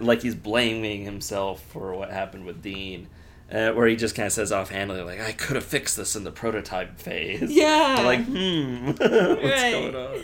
like 0.00 0.22
he's 0.22 0.34
blaming 0.36 1.04
himself 1.04 1.62
for 1.64 1.94
what 1.94 2.10
happened 2.10 2.46
with 2.46 2.62
Dean, 2.62 3.08
uh, 3.52 3.72
where 3.72 3.86
he 3.88 3.96
just 3.96 4.14
kind 4.14 4.26
of 4.26 4.32
says 4.32 4.52
offhandedly 4.52 5.02
like 5.02 5.20
I 5.20 5.32
could 5.32 5.56
have 5.56 5.64
fixed 5.64 5.96
this 5.96 6.14
in 6.16 6.24
the 6.24 6.30
prototype 6.30 6.98
phase. 6.98 7.50
Yeah. 7.50 8.00
Like 8.04 8.24
hmm, 8.24 8.86
what's 8.86 9.00
Right. 9.00 9.72
going 9.72 9.94
on? 9.96 10.22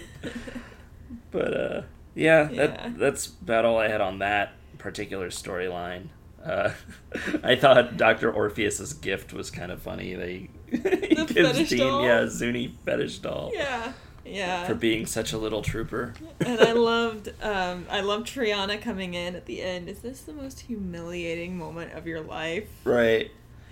But 1.30 1.54
uh, 1.56 1.82
yeah, 2.14 2.48
Yeah. 2.50 2.66
that 2.66 2.98
that's 2.98 3.26
about 3.26 3.64
all 3.64 3.76
I 3.78 3.88
had 3.88 4.00
on 4.00 4.20
that 4.20 4.52
particular 4.78 5.28
storyline. 5.30 6.08
Uh, 6.44 6.72
I 7.44 7.56
thought 7.56 7.96
Doctor 7.96 8.32
Orpheus's 8.32 8.92
gift 8.94 9.32
was 9.32 9.50
kind 9.50 9.70
of 9.72 9.80
funny. 9.82 10.14
They 10.14 10.48
he 10.70 10.76
The 10.78 11.26
gives 11.32 11.68
Dean, 11.70 11.78
doll? 11.78 12.04
yeah, 12.04 12.26
Zuni 12.28 12.74
fetish 12.84 13.18
doll 13.18 13.50
Yeah. 13.54 13.92
Yeah. 14.24 14.66
for 14.66 14.74
being 14.74 15.06
such 15.06 15.32
a 15.32 15.38
little 15.38 15.62
trooper. 15.62 16.14
and 16.40 16.60
I 16.60 16.72
loved 16.72 17.32
um 17.42 17.86
I 17.90 18.00
loved 18.00 18.26
Triana 18.28 18.80
coming 18.80 19.14
in 19.14 19.34
at 19.36 19.46
the 19.46 19.62
end. 19.62 19.88
Is 19.88 20.00
this 20.00 20.22
the 20.22 20.32
most 20.32 20.60
humiliating 20.60 21.56
moment 21.58 21.92
of 21.92 22.06
your 22.06 22.20
life? 22.20 22.68
Right. 22.84 23.30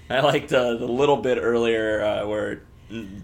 I 0.09 0.21
liked 0.21 0.53
uh, 0.53 0.75
the 0.75 0.87
little 0.89 1.19
bit 1.19 1.39
earlier 1.41 2.03
uh, 2.03 2.27
where 2.27 2.63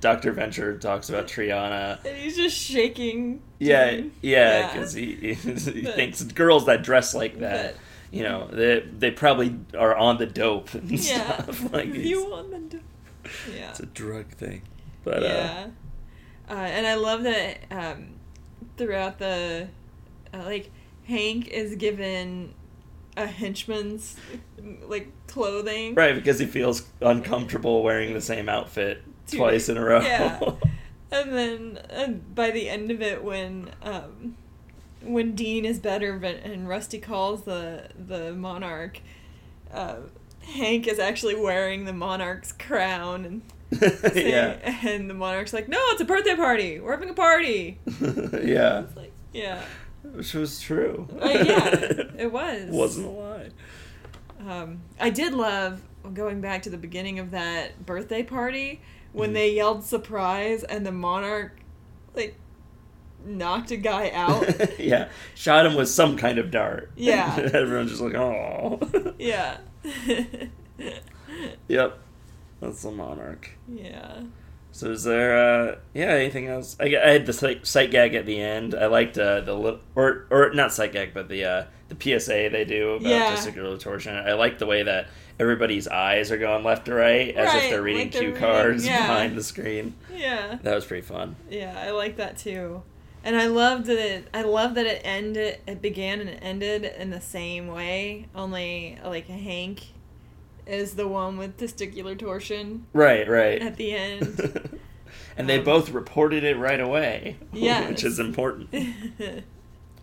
Dr. 0.00 0.30
Venture 0.30 0.78
talks 0.78 1.08
about 1.08 1.26
Triana. 1.26 1.98
And 2.04 2.16
he's 2.16 2.36
just 2.36 2.56
shaking. 2.56 3.42
Yeah, 3.58 3.90
yeah, 3.90 4.00
Yeah. 4.22 4.72
because 4.72 4.92
he, 4.92 5.34
he 5.34 5.82
But- 5.82 5.94
thinks 5.96 6.22
girls 6.22 6.66
that 6.66 6.84
dress 6.84 7.12
like 7.12 7.40
that, 7.40 7.74
you 8.16 8.23
know, 8.23 8.49
they 8.50 8.80
they 8.99 9.11
probably 9.11 9.58
are 9.78 9.94
on 9.94 10.18
the 10.18 10.26
dope 10.26 10.73
and 10.75 10.90
Yeah. 10.90 11.42
stuff. 11.42 11.73
Like 11.73 11.92
you 11.94 12.30
want 12.30 12.50
them 12.50 12.68
to 12.70 12.80
Yeah. 13.54 13.70
it's 13.70 13.80
a 13.80 13.87
drug 13.87 14.28
thing. 14.32 14.62
But 15.04 15.23
uh, 15.23 15.26
yeah. 15.26 15.66
Uh, 16.49 16.52
and 16.54 16.87
I 16.87 16.94
love 16.94 17.23
that 17.25 17.58
um, 17.70 18.08
throughout 18.76 19.18
the 19.18 19.68
uh, 20.35 20.38
like 20.44 20.70
Hank 21.06 21.49
is 21.49 21.76
given 21.76 22.54
a 23.16 23.26
henchman's 23.26 24.16
like 24.88 25.11
clothing. 25.26 25.94
right, 25.94 26.14
because 26.14 26.38
he 26.38 26.46
feels 26.46 26.87
uncomfortable 27.00 27.82
wearing 27.82 28.12
the 28.14 28.20
same 28.20 28.49
outfit 28.49 29.02
Two 29.26 29.38
twice 29.38 29.68
in 29.68 29.76
a 29.76 29.85
row. 29.85 30.00
yeah. 30.00 30.40
And 31.11 31.32
then 31.32 31.78
and 31.88 32.35
by 32.35 32.50
the 32.50 32.68
end 32.68 32.90
of 32.90 33.00
it, 33.00 33.23
when 33.23 33.70
um, 33.82 34.37
when 35.12 35.34
Dean 35.34 35.64
is 35.64 35.78
better, 35.78 36.18
but 36.18 36.36
and 36.44 36.68
Rusty 36.68 36.98
calls 36.98 37.42
the 37.44 37.88
the 37.98 38.32
monarch, 38.34 39.00
uh, 39.72 39.96
Hank 40.42 40.86
is 40.86 40.98
actually 40.98 41.34
wearing 41.34 41.84
the 41.84 41.92
monarch's 41.92 42.52
crown 42.52 43.25
and. 43.25 43.42
saying- 43.80 44.28
yeah. 44.28 44.86
And 44.86 45.10
the 45.10 45.14
monarch's 45.14 45.52
like, 45.52 45.68
"No, 45.68 45.78
it's 45.88 46.00
a 46.00 46.04
birthday 46.04 46.36
party. 46.36 46.78
We're 46.78 46.92
having 46.92 47.10
a 47.10 47.14
party." 47.14 47.78
yeah. 48.44 48.84
Like, 48.94 49.10
yeah, 49.32 49.62
Which 50.04 50.34
was 50.34 50.60
true. 50.60 51.08
Uh, 51.20 51.28
yeah, 51.28 51.68
it 52.18 52.30
was. 52.32 52.70
Wasn't 52.70 53.06
a 53.06 53.10
lie. 53.10 53.48
Um, 54.48 54.82
I 55.00 55.10
did 55.10 55.34
love 55.34 55.82
going 56.14 56.40
back 56.40 56.62
to 56.62 56.70
the 56.70 56.76
beginning 56.78 57.18
of 57.18 57.32
that 57.32 57.84
birthday 57.84 58.22
party 58.22 58.80
when 59.12 59.30
Mhm. 59.30 59.34
they 59.34 59.52
yelled 59.54 59.82
surprise 59.84 60.62
and 60.62 60.86
the 60.86 60.92
monarch 60.92 61.56
like 62.14 62.36
knocked 63.26 63.71
a 63.73 63.76
guy 63.76 64.11
out. 64.14 64.78
yeah. 64.80 65.09
Shot 65.35 65.66
him 65.66 65.75
with 65.75 65.88
some 65.88 66.16
kind 66.16 66.38
of 66.38 66.50
dart. 66.50 66.90
Yeah. 66.97 67.35
Everyone's 67.52 67.90
just 67.90 68.02
like, 68.02 68.14
oh. 68.14 68.80
yeah. 69.18 69.59
Yep. 71.68 71.99
That's 72.61 72.83
the 72.83 72.90
monarch. 72.90 73.50
yeah. 73.68 74.23
So 74.73 74.90
is 74.90 75.04
there, 75.04 75.37
uh, 75.71 75.76
yeah, 75.95 76.09
anything 76.09 76.49
else? 76.49 76.76
I, 76.78 76.85
I 77.02 77.11
had 77.12 77.25
the 77.26 77.33
sight, 77.33 77.66
sight 77.66 77.90
gag 77.90 78.14
at 78.14 78.26
the 78.26 78.38
end. 78.38 78.75
I 78.75 78.87
liked 78.87 79.16
uh, 79.16 79.40
the 79.40 79.54
little, 79.54 79.80
or 79.95 80.26
or 80.30 80.52
not 80.52 80.71
sight 80.71 80.92
gag, 80.92 81.14
but 81.14 81.28
the 81.30 81.45
uh, 81.47 81.64
the 81.88 81.97
PSA 82.21 82.50
they 82.52 82.66
do 82.66 82.90
about 82.90 83.09
Yeah. 83.09 83.35
testicular 83.35 83.80
torsion. 83.80 84.14
I 84.14 84.35
like 84.35 84.59
the 84.59 84.66
way 84.66 84.83
that 84.83 85.09
everybody's 85.40 85.88
eyes 85.88 86.30
are 86.30 86.37
going 86.37 86.62
left 86.62 86.85
to 86.87 86.95
right, 86.95 87.35
as 87.35 87.49
Right, 87.54 87.64
if 87.64 87.71
they're 87.71 87.80
reading 87.83 88.02
like 88.02 88.12
they're 88.12 88.21
cue 88.21 88.28
reading- 88.35 88.42
cards 88.42 88.87
yeah. 88.87 89.06
behind 89.06 89.35
the 89.37 89.42
screen. 89.42 89.95
Yeah. 90.14 90.59
That 90.62 90.75
was 90.75 90.85
pretty 90.85 91.06
fun. 91.06 91.37
Yeah, 91.49 91.75
I 91.83 91.92
like 91.92 92.16
that 92.16 92.37
too. 92.37 92.83
And 93.26 93.35
I 93.37 93.47
loved 93.47 93.87
that 93.87 93.99
it 93.99 94.28
I 94.33 94.42
love 94.42 94.75
that 94.76 94.87
it 94.87 95.02
ended 95.04 95.59
it 95.66 95.83
began 95.83 96.21
and 96.21 96.30
it 96.30 96.38
ended 96.42 96.85
in 96.97 97.11
the 97.11 97.21
same 97.21 97.66
way, 97.66 98.28
only 98.35 98.99
like 99.04 99.26
Hank 99.26 99.83
is 100.66 100.95
the 100.95 101.06
one 101.09 101.37
with 101.37 101.56
testicular 101.59 102.18
torsion 102.18 102.87
Right, 102.92 103.28
right. 103.28 103.61
at 103.61 103.76
the 103.76 103.92
end. 103.92 104.78
and 105.37 105.49
they 105.49 105.59
Um, 105.59 105.64
both 105.64 105.90
reported 105.90 106.45
it 106.45 106.56
right 106.56 106.80
away, 106.80 107.37
Yes. 107.52 107.88
which 107.88 108.04
is 108.04 108.18
important. 108.18 108.73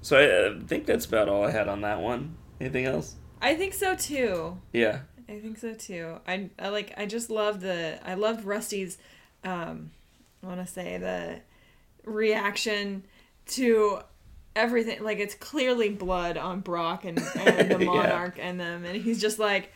So 0.01 0.17
I 0.19 0.25
uh, 0.25 0.59
think 0.67 0.85
that's 0.85 1.05
about 1.05 1.29
all 1.29 1.45
I 1.45 1.51
had 1.51 1.69
on 1.69 1.79
that 1.81 2.01
one. 2.01 2.35
Anything 2.59 2.83
else? 2.83 3.15
I 3.41 3.55
think 3.55 3.73
so 3.73 3.95
too. 3.95 4.57
Yeah. 4.73 4.99
I 5.29 5.39
think 5.39 5.57
so 5.57 5.73
too. 5.73 6.17
I, 6.27 6.49
I 6.59 6.67
like 6.67 6.93
I 6.97 7.05
just 7.05 7.29
love 7.29 7.61
the 7.61 7.99
I 8.05 8.15
loved 8.15 8.43
Rusty's 8.43 8.97
um 9.45 9.91
I 10.43 10.47
want 10.47 10.59
to 10.59 10.67
say 10.67 10.97
the 10.97 11.39
reaction 12.09 13.05
to 13.47 13.99
everything 14.55 15.03
like 15.03 15.17
it's 15.19 15.33
clearly 15.35 15.89
blood 15.89 16.37
on 16.37 16.59
Brock 16.61 17.05
and, 17.05 17.17
and 17.35 17.71
the 17.71 17.79
Yeah. 17.79 17.85
monarch 17.85 18.37
and 18.39 18.59
them 18.59 18.85
and 18.85 19.01
he's 19.01 19.19
just 19.19 19.39
like 19.39 19.71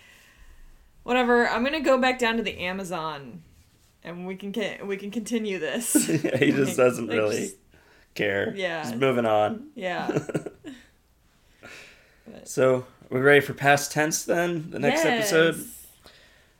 whatever 1.03 1.47
I'm 1.47 1.63
to 1.65 1.79
go 1.79 1.97
back 1.97 2.19
down 2.19 2.38
to 2.38 2.43
the 2.43 2.59
Amazon 2.59 3.41
and 4.03 4.27
we 4.27 4.36
can 4.36 4.53
ca- 4.53 4.83
we 4.83 4.97
can 4.97 5.09
continue 5.12 5.57
this. 5.59 5.95
Yeah, 6.24 6.38
he 6.38 6.51
just 6.51 6.69
Like- 6.69 6.77
doesn't 6.77 7.07
like, 7.07 7.17
really 7.17 7.39
just- 7.41 7.55
care. 8.13 8.53
Yeah. 8.55 8.83
Just 8.83 8.95
moving 8.97 9.25
on. 9.25 9.67
yeah. 9.75 10.17
So 12.43 12.86
we're 13.09 13.21
ready 13.24 13.39
for 13.41 13.53
past 13.53 13.91
tense 13.91 14.25
then? 14.25 14.69
The 14.69 14.79
next 14.79 15.05
episode? 15.05 15.65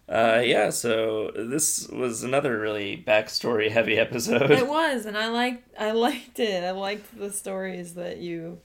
Uh 0.10 0.42
yeah, 0.44 0.70
so 0.70 1.32
this 1.36 1.88
was 1.90 2.24
another 2.24 2.58
really 2.60 3.04
backstory 3.06 3.70
heavy 3.70 3.98
episode. 3.98 4.50
It 4.52 4.68
was, 4.68 5.06
and 5.06 5.18
I 5.18 5.28
liked 5.28 5.68
I 5.78 5.92
liked 5.92 6.40
it. 6.40 6.64
I 6.64 6.72
liked 6.72 7.18
the 7.20 7.32
stories 7.32 7.96
that 7.96 8.18
you 8.18 8.60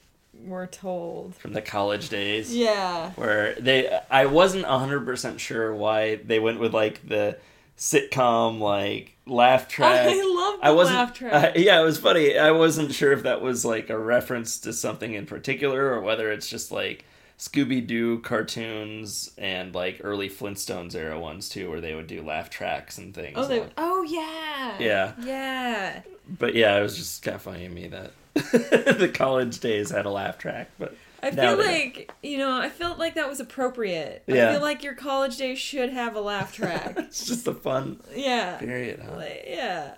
were 0.44 0.66
told. 0.66 1.34
from 1.34 1.52
the 1.52 1.60
college 1.62 2.08
days. 2.08 2.54
Yeah. 2.54 3.10
Where 3.16 3.54
they 3.56 3.98
I 4.10 4.26
wasn't 4.26 4.64
hundred 4.66 5.04
percent 5.04 5.40
sure 5.40 5.74
why 5.74 6.16
they 6.16 6.38
went 6.38 6.60
with 6.60 6.72
like 6.72 7.06
the 7.08 7.38
sitcom 7.76 8.60
like 8.60 9.16
laugh 9.26 9.66
track. 9.76 10.08
I 10.08 10.22
love 10.22 10.60
I 10.62 10.70
wasn't. 10.70 10.96
laugh 10.98 11.12
track. 11.14 11.56
uh, 11.56 11.58
yeah, 11.58 11.80
it 11.80 11.84
was 11.84 11.98
funny. 11.98 12.38
I 12.38 12.52
wasn't 12.52 12.92
sure 12.94 13.12
if 13.12 13.24
that 13.24 13.40
was 13.42 13.64
like 13.64 13.90
a 13.90 13.98
reference 13.98 14.58
to 14.60 14.72
something 14.72 15.14
in 15.14 15.26
particular 15.26 15.92
or 15.92 16.00
whether 16.00 16.30
it's 16.30 16.48
just 16.48 16.70
like 16.70 17.04
Scooby 17.42 17.84
Doo 17.84 18.20
cartoons 18.20 19.32
and 19.36 19.74
like 19.74 20.00
early 20.04 20.30
Flintstones 20.30 20.94
era 20.94 21.18
ones 21.18 21.48
too, 21.48 21.68
where 21.68 21.80
they 21.80 21.92
would 21.92 22.06
do 22.06 22.22
laugh 22.22 22.50
tracks 22.50 22.98
and 22.98 23.12
things. 23.12 23.34
oh, 23.36 23.44
they. 23.48 23.58
like- 23.60 23.72
Oh 23.76 24.02
yeah. 24.04 24.76
Yeah. 24.78 25.12
Yeah. 25.20 26.02
But 26.38 26.54
yeah, 26.54 26.78
it 26.78 26.82
was 26.82 26.96
just 26.96 27.24
kind 27.24 27.34
of 27.34 27.42
funny 27.42 27.66
to 27.66 27.68
me 27.68 27.88
that 27.88 28.12
the 28.34 29.10
college 29.12 29.58
days 29.58 29.90
had 29.90 30.06
a 30.06 30.10
laugh 30.10 30.38
track. 30.38 30.70
But 30.78 30.94
I 31.20 31.32
feel 31.32 31.56
like 31.56 32.12
you 32.22 32.38
know. 32.38 32.60
I 32.60 32.68
felt 32.68 33.00
like 33.00 33.16
that 33.16 33.28
was 33.28 33.40
appropriate. 33.40 34.22
Yeah. 34.28 34.50
I 34.50 34.52
feel 34.52 34.62
like 34.62 34.84
your 34.84 34.94
college 34.94 35.36
days 35.36 35.58
should 35.58 35.90
have 35.90 36.14
a 36.14 36.20
laugh 36.20 36.52
track. 36.54 36.94
it's 36.96 37.26
just 37.26 37.48
a 37.48 37.54
fun 37.54 38.00
yeah. 38.14 38.56
period. 38.58 39.00
Huh? 39.04 39.16
Like, 39.16 39.44
yeah. 39.48 39.94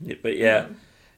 Yeah, 0.00 0.14
But 0.22 0.36
yeah, 0.36 0.66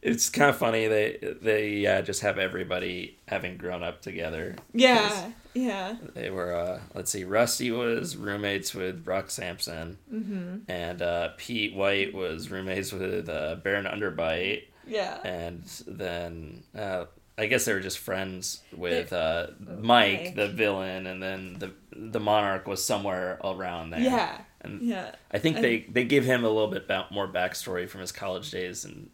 it's 0.05 0.29
kind 0.29 0.51
of 0.51 0.57
funny. 0.57 0.87
They 0.87 1.35
they 1.43 1.71
yeah 1.77 2.01
just 2.03 2.21
have 2.23 2.39
everybody 2.39 3.19
having 3.27 3.57
grown 3.57 3.83
up 3.83 4.03
together. 4.03 4.55
Yeah. 4.73 5.31
Yeah. 5.55 5.95
They 6.15 6.31
were, 6.31 6.53
uh, 6.53 6.81
let's 6.95 7.13
see, 7.13 7.23
Rusty 7.23 7.71
was 7.71 8.17
roommates 8.17 8.75
with 8.75 9.05
Brock 9.05 9.31
Sampson, 9.31 9.99
Mm-hmm. 10.13 10.57
and 10.69 11.01
uh, 11.01 11.29
Pete 11.37 11.75
White 11.77 12.13
was 12.13 12.51
roommates 12.51 12.93
with 12.93 13.29
uh, 13.29 13.55
Baron 13.63 13.85
Underbite, 13.87 14.65
Yeah. 14.85 15.17
and 15.25 15.63
then 15.87 16.65
uh, 16.77 17.05
I 17.39 17.47
guess 17.47 17.65
they 17.67 17.73
were 17.73 17.79
just 17.81 17.99
friends 18.01 18.63
with 18.77 19.13
uh, 19.13 19.47
Mike, 19.61 19.81
Mike. 20.25 20.35
the 20.35 20.49
villain, 20.49 21.07
and 21.07 21.23
then 21.23 21.57
the 21.61 21.71
the 21.97 22.19
Monarch 22.21 22.67
was 22.67 22.85
somewhere 22.85 23.39
around 23.45 23.91
there. 23.91 24.01
Yeah. 24.01 24.39
and 24.61 24.83
Yeah. 24.83 25.15
I 25.31 25.39
think 25.39 25.59
I- 25.59 25.61
they 25.63 25.87
they 25.89 26.05
give 26.05 26.25
him 26.25 26.43
a 26.45 26.49
little 26.49 26.67
bit 26.71 26.91
more 27.13 27.29
backstory 27.29 27.89
from 27.89 28.01
his 28.01 28.11
college 28.11 28.51
days, 28.51 28.85
and 28.85 29.09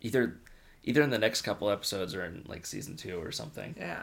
either 0.00 0.38
either 0.84 1.02
in 1.02 1.10
the 1.10 1.18
next 1.18 1.42
couple 1.42 1.68
episodes 1.70 2.14
or 2.14 2.24
in 2.24 2.44
like 2.46 2.64
season 2.66 2.96
two 2.96 3.18
or 3.20 3.32
something. 3.32 3.74
Yeah. 3.78 4.02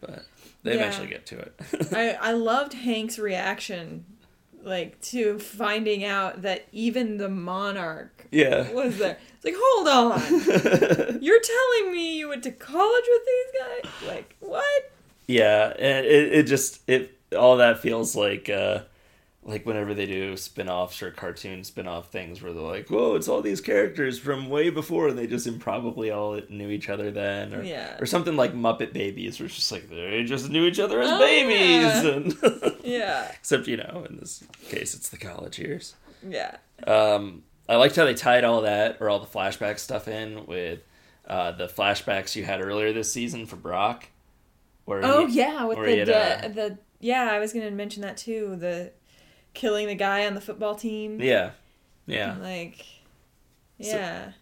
But 0.00 0.24
they 0.62 0.72
Yeah. 0.74 0.80
eventually 0.80 1.06
get 1.08 1.26
to 1.26 1.38
it. 1.38 1.54
I, 1.92 2.12
I 2.20 2.32
loved 2.32 2.72
Hank's 2.74 3.18
reaction, 3.18 4.04
like 4.62 5.00
to 5.02 5.38
finding 5.38 6.04
out 6.04 6.42
that 6.42 6.66
even 6.72 7.16
the 7.18 7.28
monarch 7.28 8.26
yeah. 8.32 8.70
was 8.72 8.98
there. 8.98 9.18
It's 9.36 9.44
like, 9.44 9.54
hold 9.56 9.88
on, 9.88 11.18
you're 11.22 11.40
telling 11.40 11.92
me 11.92 12.18
you 12.18 12.28
went 12.30 12.42
to 12.44 12.50
college 12.50 13.04
with 13.08 13.22
these 13.26 13.60
guys? 13.60 14.08
Like, 14.08 14.36
what? 14.40 14.90
Yeah, 15.28 15.72
and 15.78 16.04
it, 16.04 16.32
it 16.34 16.42
just 16.44 16.80
it 16.88 17.16
all 17.36 17.56
that 17.58 17.78
feels 17.80 18.14
like 18.16 18.50
uh 18.50 18.80
like 19.46 19.66
whenever 19.66 19.92
they 19.92 20.06
do 20.06 20.36
spin-offs 20.38 21.02
or 21.02 21.10
cartoon 21.10 21.64
spin-off 21.64 22.10
things 22.10 22.40
where 22.42 22.52
they're 22.54 22.62
like, 22.62 22.88
"Whoa, 22.88 23.14
it's 23.14 23.28
all 23.28 23.42
these 23.42 23.60
characters 23.60 24.18
from 24.18 24.48
way 24.48 24.70
before 24.70 25.08
and 25.08 25.18
they 25.18 25.26
just 25.26 25.46
improbably 25.46 26.10
all 26.10 26.40
knew 26.48 26.70
each 26.70 26.88
other 26.88 27.10
then." 27.10 27.52
Or 27.54 27.62
Yeah. 27.62 27.96
or 28.00 28.06
something 28.06 28.36
like 28.36 28.54
Muppet 28.54 28.92
Babies 28.94 29.38
where 29.38 29.46
it's 29.46 29.54
just 29.56 29.70
like 29.70 29.90
they 29.90 30.24
just 30.24 30.48
knew 30.48 30.64
each 30.64 30.80
other 30.80 31.00
as 31.00 31.10
Oh, 31.10 31.18
babies 31.18 32.02
yeah. 32.04 32.10
and 32.10 32.74
Yeah, 32.84 33.30
except, 33.32 33.66
you 33.66 33.76
know, 33.76 34.06
in 34.08 34.16
this 34.16 34.42
case 34.68 34.94
it's 34.94 35.10
the 35.10 35.18
college 35.18 35.58
years. 35.58 35.94
yeah, 36.26 36.56
Um 36.86 37.42
I 37.68 37.76
liked 37.76 37.96
how 37.96 38.04
they 38.04 38.14
tied 38.14 38.44
all 38.44 38.62
that 38.62 38.98
or 39.00 39.08
all 39.10 39.18
the 39.20 39.26
flashback 39.26 39.78
stuff 39.78 40.06
in 40.08 40.46
with 40.46 40.80
uh, 41.26 41.52
the 41.52 41.66
flashbacks 41.66 42.36
you 42.36 42.44
had 42.44 42.60
earlier 42.60 42.92
this 42.92 43.10
season 43.12 43.46
for 43.46 43.56
Brock. 43.56 44.06
Where 44.84 45.00
Oh 45.02 45.26
he- 45.26 45.38
yeah, 45.38 45.64
with 45.64 45.78
the 45.78 45.96
had, 45.96 46.06
the, 46.08 46.44
uh, 46.44 46.48
the 46.48 46.78
yeah, 47.00 47.30
I 47.32 47.38
was 47.38 47.52
gonna 47.54 47.70
mention 47.70 48.02
that 48.02 48.16
too. 48.18 48.56
The 48.56 48.92
killing 49.54 49.86
the 49.86 49.94
guy 49.94 50.26
on 50.26 50.34
the 50.34 50.40
football 50.40 50.74
team. 50.74 51.20
Yeah. 51.20 51.50
Yeah. 52.06 52.36
Like, 52.40 52.84
yeah. 53.78 54.32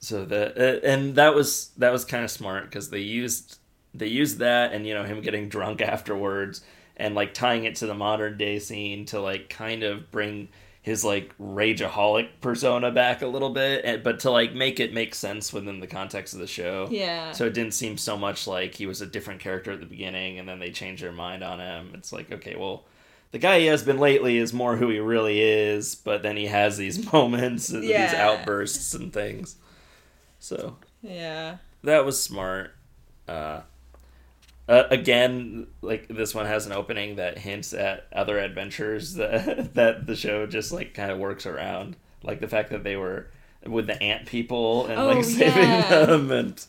So 0.00 0.24
that 0.24 0.58
uh, 0.58 0.86
and 0.86 1.14
that 1.14 1.34
was 1.34 1.70
that 1.76 1.92
was 1.92 2.04
kind 2.04 2.24
of 2.24 2.30
smart 2.30 2.64
because 2.64 2.90
they 2.90 2.98
used 2.98 3.58
they 3.94 4.08
used 4.08 4.38
that 4.38 4.72
and 4.72 4.86
you 4.86 4.94
know 4.94 5.04
him 5.04 5.20
getting 5.20 5.48
drunk 5.48 5.80
afterwards 5.80 6.62
and 6.96 7.14
like 7.14 7.34
tying 7.34 7.64
it 7.64 7.76
to 7.76 7.86
the 7.86 7.94
modern 7.94 8.36
day 8.36 8.58
scene 8.58 9.04
to 9.06 9.20
like 9.20 9.48
kind 9.48 9.82
of 9.82 10.10
bring 10.10 10.48
his 10.82 11.04
like 11.04 11.32
rageaholic 11.38 12.28
persona 12.40 12.90
back 12.90 13.22
a 13.22 13.26
little 13.26 13.50
bit 13.50 13.84
and, 13.84 14.02
but 14.02 14.18
to 14.18 14.30
like 14.30 14.52
make 14.52 14.80
it 14.80 14.92
make 14.92 15.14
sense 15.14 15.52
within 15.52 15.78
the 15.78 15.86
context 15.86 16.34
of 16.34 16.40
the 16.40 16.46
show 16.46 16.88
yeah. 16.90 17.30
so 17.30 17.46
it 17.46 17.54
didn't 17.54 17.72
seem 17.72 17.96
so 17.96 18.16
much 18.16 18.48
like 18.48 18.74
he 18.74 18.86
was 18.86 19.00
a 19.00 19.06
different 19.06 19.40
character 19.40 19.70
at 19.70 19.78
the 19.78 19.86
beginning 19.86 20.40
and 20.40 20.48
then 20.48 20.58
they 20.58 20.70
changed 20.70 21.02
their 21.02 21.12
mind 21.12 21.44
on 21.44 21.60
him 21.60 21.92
it's 21.94 22.12
like 22.12 22.32
okay 22.32 22.56
well 22.56 22.84
the 23.32 23.38
guy 23.38 23.58
he 23.60 23.66
has 23.66 23.82
been 23.82 23.98
lately 23.98 24.36
is 24.38 24.52
more 24.52 24.76
who 24.76 24.88
he 24.88 24.98
really 25.00 25.40
is 25.40 25.94
but 25.94 26.22
then 26.22 26.36
he 26.36 26.46
has 26.46 26.76
these 26.76 27.12
moments 27.12 27.68
and 27.70 27.82
these 27.82 28.14
outbursts 28.14 28.94
and 28.94 29.12
things 29.12 29.56
so 30.38 30.76
yeah. 31.02 31.56
that 31.84 32.04
was 32.04 32.20
smart. 32.22 32.74
Uh, 33.28 33.60
uh, 34.68 34.84
again, 34.90 35.66
like 35.82 36.08
this 36.08 36.34
one 36.34 36.46
has 36.46 36.66
an 36.66 36.72
opening 36.72 37.16
that 37.16 37.38
hints 37.38 37.72
at 37.72 38.06
other 38.12 38.38
adventures 38.38 39.14
that 39.16 39.74
that 39.74 40.06
the 40.06 40.16
show 40.16 40.46
just 40.46 40.72
like 40.72 40.94
kind 40.94 41.10
of 41.10 41.18
works 41.18 41.46
around, 41.46 41.96
like 42.22 42.40
the 42.40 42.48
fact 42.48 42.70
that 42.70 42.82
they 42.84 42.96
were 42.96 43.28
with 43.66 43.86
the 43.86 44.00
ant 44.02 44.26
people 44.26 44.86
and 44.86 44.98
Oh, 45.00 45.06
like 45.08 45.24
saving 45.40 45.62
yeah. 45.62 46.06
them, 46.06 46.30
and 46.32 46.64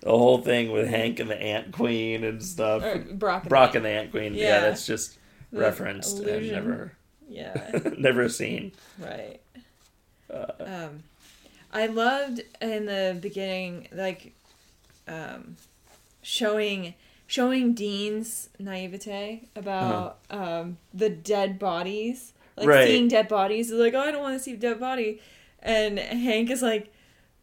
the 0.00 0.10
whole 0.10 0.38
thing 0.38 0.70
with 0.72 0.86
Hank 0.88 1.18
and 1.18 1.28
the 1.30 1.40
Ant 1.40 1.72
Queen 1.72 2.22
and 2.24 2.42
stuff. 2.42 2.82
Or 2.84 2.98
Brock. 2.98 3.42
and 3.42 3.48
Brock 3.50 3.72
the- 3.72 3.78
and 3.78 3.84
the 3.84 3.90
Ant 3.90 4.10
Queen, 4.12 4.34
yeah, 4.34 4.42
Yeah. 4.42 4.60
that's 4.60 4.86
just 4.86 5.18
Referenced 5.52 6.18
and 6.18 6.50
never 6.50 6.92
Yeah. 7.28 7.78
never 7.98 8.28
seen. 8.28 8.72
Right. 8.98 9.40
Uh, 10.32 10.46
Um, 10.60 11.02
I 11.72 11.86
loved 11.86 12.40
in 12.60 12.86
the 12.86 13.18
beginning, 13.20 13.88
like, 13.92 14.32
um, 15.08 15.56
showing 16.22 16.94
showing 17.28 17.74
Dean's 17.74 18.48
naivete 18.58 19.48
about 19.56 20.18
um 20.30 20.78
the 20.94 21.08
dead 21.10 21.58
bodies, 21.58 22.32
like 22.56 22.68
Right. 22.68 22.86
seeing 22.86 23.08
dead 23.08 23.28
bodies. 23.28 23.68
He's 23.70 23.78
like, 23.78 23.94
oh, 23.94 24.00
I 24.00 24.10
don't 24.12 24.22
want 24.22 24.36
to 24.36 24.42
see 24.42 24.52
a 24.54 24.56
dead 24.56 24.78
body, 24.80 25.20
and 25.60 25.98
Hank 25.98 26.50
is 26.50 26.62
like, 26.62 26.92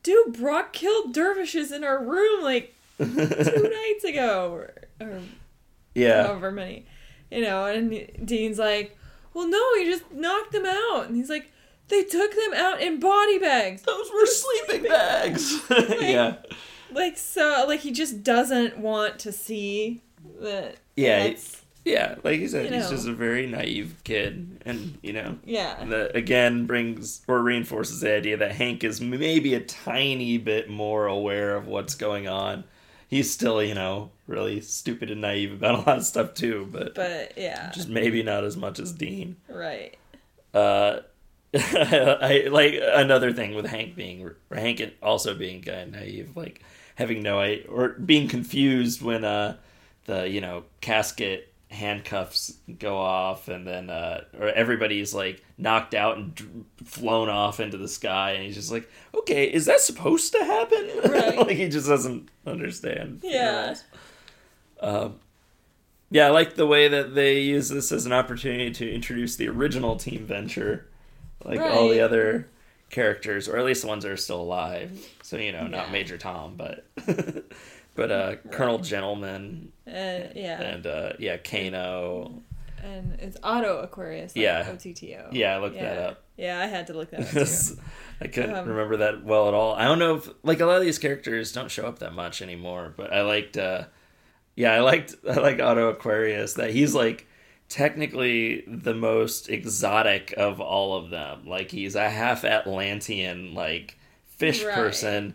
dude, 0.04 0.34
Brock 0.40 0.72
killed 0.74 1.14
dervishes 1.14 1.72
in 1.72 1.84
our 1.84 2.02
room 2.04 2.42
like 2.44 2.74
two 2.98 3.06
nights 3.06 4.04
ago, 4.06 4.52
or, 4.54 4.74
or 5.06 5.20
yeah, 5.96 6.28
however 6.28 6.52
many, 6.52 6.86
you 7.34 7.42
know. 7.42 7.66
And 7.66 7.90
Dean's 8.25 8.60
like, 8.60 8.98
well, 9.34 9.48
no, 9.48 9.75
he 9.78 9.86
just 9.86 10.12
knocked 10.12 10.52
them 10.52 10.66
out, 10.66 11.08
and 11.08 11.16
he's 11.16 11.30
like, 11.30 11.52
they 11.90 12.04
took 12.04 12.32
them 12.32 12.54
out 12.56 12.82
in 12.82 13.00
body 13.00 13.40
bags, 13.40 13.82
those 13.82 14.10
were 14.12 14.25
sleeping 14.25 14.84
bags. 14.90 15.62
yeah. 16.02 16.38
like 16.92 17.18
so, 17.18 17.66
like 17.68 17.82
he 17.82 17.92
just 17.92 18.24
doesn't 18.24 18.78
want 18.78 19.20
to 19.20 19.32
see 19.32 20.02
that. 20.42 20.75
Yeah, 20.96 21.20
that's- 21.24 21.62
Yeah, 21.86 22.16
like 22.24 22.40
you 22.40 22.48
said, 22.48 22.68
You 22.68 22.75
he's 22.75 22.86
know. 22.86 22.96
just 22.96 23.08
a 23.08 23.13
very 23.13 23.46
naive 23.48 23.96
kid, 24.06 24.62
and 24.66 24.98
you 25.04 25.12
know 25.12 25.38
yeah, 25.44 25.84
that 25.86 26.16
again 26.16 26.66
brings 26.66 27.22
or 27.28 27.42
reinforces 27.42 28.00
the 28.00 28.13
idea 28.16 28.38
that 28.38 28.54
Hank 28.54 28.84
is 28.86 29.02
maybe 29.02 29.54
a 29.56 29.60
tiny 29.60 30.38
bit 30.38 30.70
more 30.70 31.08
aware 31.08 31.56
of 31.58 31.68
what's 31.68 31.96
going 31.96 32.28
on. 32.30 32.63
He's 33.08 33.32
still, 33.32 33.62
you 33.62 33.76
know, 33.76 34.12
really 34.28 34.62
stupid 34.62 35.12
and 35.12 35.22
naive 35.22 35.54
about 35.54 35.76
a 35.76 35.78
lot 35.80 35.98
of 35.98 36.06
stuff 36.06 36.34
too, 36.34 36.68
but, 36.72 36.96
but 36.96 37.34
yeah, 37.38 37.72
just 37.72 37.90
maybe 37.90 38.24
not 38.24 38.44
as 38.44 38.58
much 38.58 38.80
as 38.80 38.92
Dean. 38.92 39.38
right. 39.48 39.96
Uh, 40.54 41.02
I 41.56 42.48
like 42.52 42.80
another 42.82 43.32
thing 43.32 43.54
with 43.54 43.68
Hank 43.68 43.96
being 43.96 44.32
Hank 44.52 44.82
also 45.04 45.36
being 45.36 45.62
kind 45.62 45.82
of 45.96 46.02
naive, 46.02 46.36
like 46.36 46.64
having 46.96 47.22
no 47.22 47.40
idea 47.40 47.68
or 47.70 47.89
being 47.89 48.28
confused 48.28 49.02
when 49.02 49.24
uh 49.24 49.58
the 50.06 50.28
you 50.28 50.42
know 50.42 50.63
casket 50.82 51.53
handcuffs 51.74 52.58
go 52.80 52.96
off 52.98 53.48
and 53.48 53.66
then 53.68 53.90
uh 53.90 54.22
or 54.40 54.48
everybody's 54.50 55.14
like 55.14 55.44
knocked 55.58 55.94
out 55.94 56.18
and 56.18 56.36
d- 56.36 56.46
flown 56.86 57.30
off 57.30 57.60
into 57.60 57.78
the 57.78 57.88
sky 57.88 58.32
and 58.32 58.44
he's 58.46 58.56
just 58.56 58.72
like 58.72 58.90
okay 59.16 59.46
is 59.46 59.66
that 59.66 59.80
supposed 59.80 60.32
to 60.34 60.44
happen 60.46 60.90
Right. 61.12 61.38
like 61.38 61.58
he 61.58 61.68
just 61.70 61.88
doesn't 61.88 62.30
understand 62.46 63.22
Yeah. 63.24 63.76
um 64.80 65.16
yeah, 66.12 66.28
I 66.28 66.30
like 66.30 66.54
the 66.54 66.68
way 66.68 66.88
that 66.90 67.16
they 67.16 67.40
use 67.40 67.70
this 67.70 67.92
as 67.92 68.06
an 68.06 68.14
opportunity 68.14 68.70
to 68.70 68.94
introduce 68.94 69.36
the 69.36 69.48
original 69.48 69.96
Team 69.96 70.28
Venture, 70.28 70.86
like 71.44 71.60
all 71.60 71.90
the 71.90 72.02
other 72.02 72.48
characters, 72.92 73.50
or 73.50 73.58
at 73.58 73.66
least 73.66 73.82
the 73.82 73.88
ones 73.88 74.04
that 74.04 74.12
are 74.12 74.18
still 74.18 74.40
alive. 74.42 74.92
So 75.24 75.38
you 75.38 75.52
know, 75.52 75.66
not 75.66 75.92
Major 75.92 76.20
Tom, 76.20 76.54
but 76.56 76.86
but 77.95 78.12
uh, 78.12 78.36
Colonel 78.51 78.79
Gentleman 78.79 79.71
Uh, 79.88 79.91
yeah, 80.36 80.62
and 80.62 80.88
uh, 80.88 81.13
yeah, 81.19 81.38
Kano. 81.38 82.41
and 82.84 83.15
it's 83.19 83.38
Otto 83.43 83.79
Aquarius. 83.79 84.36
Like 84.36 84.43
Yeah. 84.43 84.63
OTTO. 84.69 85.29
Yeah, 85.32 85.56
I 85.56 85.60
looked 85.60 85.75
yeah. 85.75 85.84
that 85.84 85.97
up. 85.97 86.23
Yeah, 86.38 86.60
I 86.60 86.65
had 86.65 86.88
to 86.88 86.93
look 86.93 87.12
that 87.12 87.21
up 87.21 87.27
too. 87.47 87.77
I 88.21 88.27
couldn't 88.27 88.56
Um, 88.56 88.67
remember 88.67 88.97
that 88.97 89.23
well 89.23 89.47
at 89.47 89.53
all. 89.53 89.73
I 89.75 89.84
don't 89.86 89.99
know 89.99 90.15
if 90.15 90.29
like 90.43 90.60
a 90.62 90.65
lot 90.65 90.77
of 90.77 90.84
these 90.84 90.97
characters 90.99 91.51
don't 91.51 91.69
show 91.69 91.86
up 91.86 91.99
that 91.99 92.13
much 92.13 92.41
anymore, 92.41 92.93
but 92.97 93.13
I 93.13 93.21
liked 93.21 93.58
uh 93.58 93.84
yeah, 94.56 94.73
I 94.73 94.79
liked 94.79 95.15
I 95.29 95.34
like 95.36 95.60
Otto 95.62 95.89
Aquarius 95.89 96.53
that 96.56 96.71
he's 96.71 96.95
like 96.95 97.27
technically 97.69 98.63
the 98.67 98.93
most 98.93 99.49
exotic 99.49 100.34
of 100.38 100.60
all 100.62 100.95
of 100.97 101.10
them. 101.10 101.45
Like 101.45 101.71
he's 101.71 101.95
a 101.95 102.10
half 102.10 102.43
Atlantean 102.45 103.53
like 103.53 103.97
fish 104.25 104.63
Right. 104.63 104.73
person, 104.75 105.34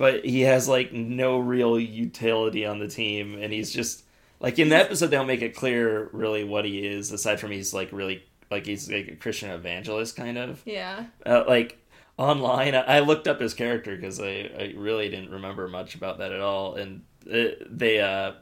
but 0.00 0.24
he 0.24 0.40
has 0.40 0.66
like 0.66 0.94
no 0.94 1.38
real 1.38 1.78
utility 1.78 2.64
on 2.64 2.78
the 2.78 2.88
team 2.88 3.38
and 3.38 3.52
he's 3.52 3.70
just 3.70 4.02
like 4.40 4.58
in 4.58 4.70
the 4.70 4.76
episode 4.76 5.08
they 5.08 5.16
don't 5.18 5.26
make 5.26 5.42
it 5.42 5.54
clear 5.54 6.08
really 6.14 6.42
what 6.42 6.64
he 6.64 6.86
is 6.86 7.12
aside 7.12 7.38
from 7.38 7.50
he's 7.50 7.74
like 7.74 7.92
really 7.92 8.24
like 8.50 8.64
he's 8.64 8.90
like 8.90 9.08
a 9.08 9.16
Christian 9.16 9.50
evangelist 9.50 10.16
kind 10.16 10.38
of. 10.38 10.62
Yeah, 10.64 11.04
uh, 11.26 11.44
like 11.46 11.76
online 12.16 12.74
i 12.74 12.96
I 12.96 13.00
looked 13.00 13.28
up 13.28 13.40
his 13.40 13.52
character 13.52 13.94
because 13.94 14.20
I, 14.20 14.50
I 14.58 14.74
really 14.74 15.10
didn't 15.10 15.32
remember 15.32 15.68
much 15.68 15.94
about 15.94 16.16
that 16.18 16.32
at 16.32 16.40
all 16.40 16.76
and 16.76 17.02
it, 17.26 17.78
they 17.78 18.00
uh 18.00 18.32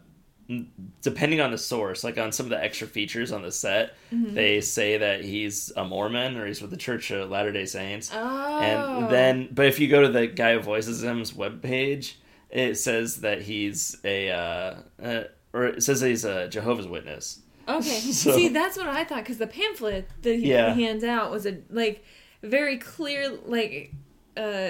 depending 1.02 1.40
on 1.40 1.50
the 1.50 1.58
source 1.58 2.02
like 2.02 2.16
on 2.18 2.32
some 2.32 2.46
of 2.46 2.50
the 2.50 2.62
extra 2.62 2.86
features 2.86 3.32
on 3.32 3.42
the 3.42 3.52
set 3.52 3.94
Mm-hmm. 4.12 4.34
they 4.34 4.60
say 4.62 4.96
that 4.96 5.22
he's 5.22 5.70
a 5.76 5.84
mormon 5.84 6.38
or 6.38 6.46
he's 6.46 6.62
with 6.62 6.70
the 6.70 6.76
church 6.78 7.10
of 7.10 7.28
latter 7.30 7.52
day 7.52 7.66
saints 7.66 8.10
Oh. 8.14 8.58
and 8.60 9.10
then 9.10 9.48
but 9.52 9.66
if 9.66 9.78
you 9.78 9.88
go 9.88 10.00
to 10.02 10.08
the 10.08 10.26
guy 10.26 10.54
who 10.54 10.60
voices 10.60 11.02
him's 11.02 11.32
webpage 11.32 12.14
it 12.50 12.76
says 12.76 13.20
that 13.20 13.42
he's 13.42 13.98
a 14.04 14.30
uh, 14.30 14.74
uh 15.02 15.24
or 15.52 15.66
it 15.66 15.82
says 15.82 16.00
that 16.00 16.08
he's 16.08 16.24
a 16.24 16.48
jehovah's 16.48 16.88
witness 16.88 17.40
Okay. 17.68 17.80
So- 18.00 18.32
See, 18.34 18.48
that's 18.48 18.78
what 18.78 18.88
I 18.88 19.04
thought 19.04 19.18
because 19.24 19.36
the 19.36 19.46
pamphlet 19.46 20.08
that 20.22 20.36
he 20.36 20.52
Yeah. 20.52 20.72
hands 20.72 21.04
out 21.04 21.30
was 21.30 21.44
a 21.44 21.58
like 21.68 22.02
very 22.42 22.78
clear 22.78 23.28
like 23.44 23.92
uh 24.38 24.68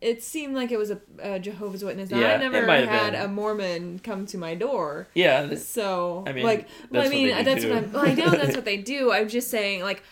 it 0.00 0.22
seemed 0.22 0.54
like 0.54 0.70
it 0.70 0.76
was 0.76 0.90
a, 0.90 1.00
a 1.20 1.38
Jehovah's 1.38 1.82
Witness. 1.82 2.10
Now, 2.10 2.20
Yeah, 2.20 2.34
I 2.34 2.36
never 2.36 2.64
had 2.66 3.12
been. 3.12 3.20
a 3.22 3.28
Mormon 3.28 3.98
come 4.00 4.26
to 4.26 4.38
my 4.38 4.54
door. 4.54 5.08
yeah 5.14 5.46
th- 5.46 5.58
So 5.60 6.24
I 6.26 6.32
mean, 6.32 6.44
like 6.44 6.68
well, 6.90 7.02
I 7.02 7.04
what 7.06 7.10
mean 7.12 7.28
do 7.36 7.42
that's 7.44 7.62
too. 7.62 7.68
what 7.70 7.78
I'm, 7.84 7.92
well, 7.92 8.06
I 8.08 8.14
know 8.14 8.30
that's 8.30 8.54
what 8.56 8.64
they 8.72 8.76
do. 8.76 9.12
I'm 9.12 9.28
just 9.28 9.48
saying 9.50 9.82
like 9.82 10.02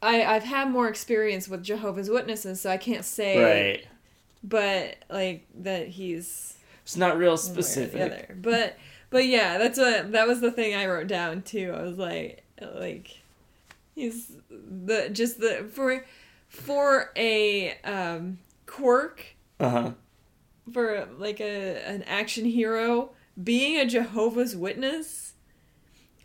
I 0.00 0.24
I've 0.24 0.44
had 0.44 0.70
more 0.70 0.88
experience 0.88 1.48
with 1.48 1.62
Jehovah's 1.62 2.08
Witnesses, 2.10 2.60
so 2.60 2.70
I 2.70 2.76
can't 2.76 3.04
say 3.04 3.42
right 3.42 3.86
but 4.44 4.96
like 5.08 5.46
that 5.60 5.86
he's 5.88 6.56
it's 6.82 6.96
not 6.96 7.16
real 7.16 7.36
one 7.36 7.38
way 7.38 7.50
or 7.50 7.54
the 7.54 7.62
specific 7.62 8.00
other. 8.00 8.36
But 8.40 8.76
but 9.10 9.26
yeah, 9.26 9.58
that's 9.58 9.78
what 9.78 10.12
that 10.12 10.26
was 10.26 10.40
the 10.40 10.50
thing 10.50 10.74
I 10.74 10.86
wrote 10.86 11.06
down 11.06 11.42
too. 11.42 11.72
I 11.76 11.82
was 11.82 11.96
like 11.98 12.42
like 12.74 13.18
he's 13.94 14.32
the 14.50 15.08
just 15.12 15.38
the 15.38 15.68
for 15.72 16.04
for 16.48 17.10
a 17.16 17.74
um 17.84 18.38
quirk 18.72 19.36
uh-huh 19.60 19.92
for 20.72 21.08
like 21.18 21.40
a 21.40 21.86
an 21.86 22.02
action 22.04 22.44
hero 22.44 23.10
being 23.42 23.78
a 23.78 23.86
Jehovah's 23.86 24.56
Witness. 24.56 25.32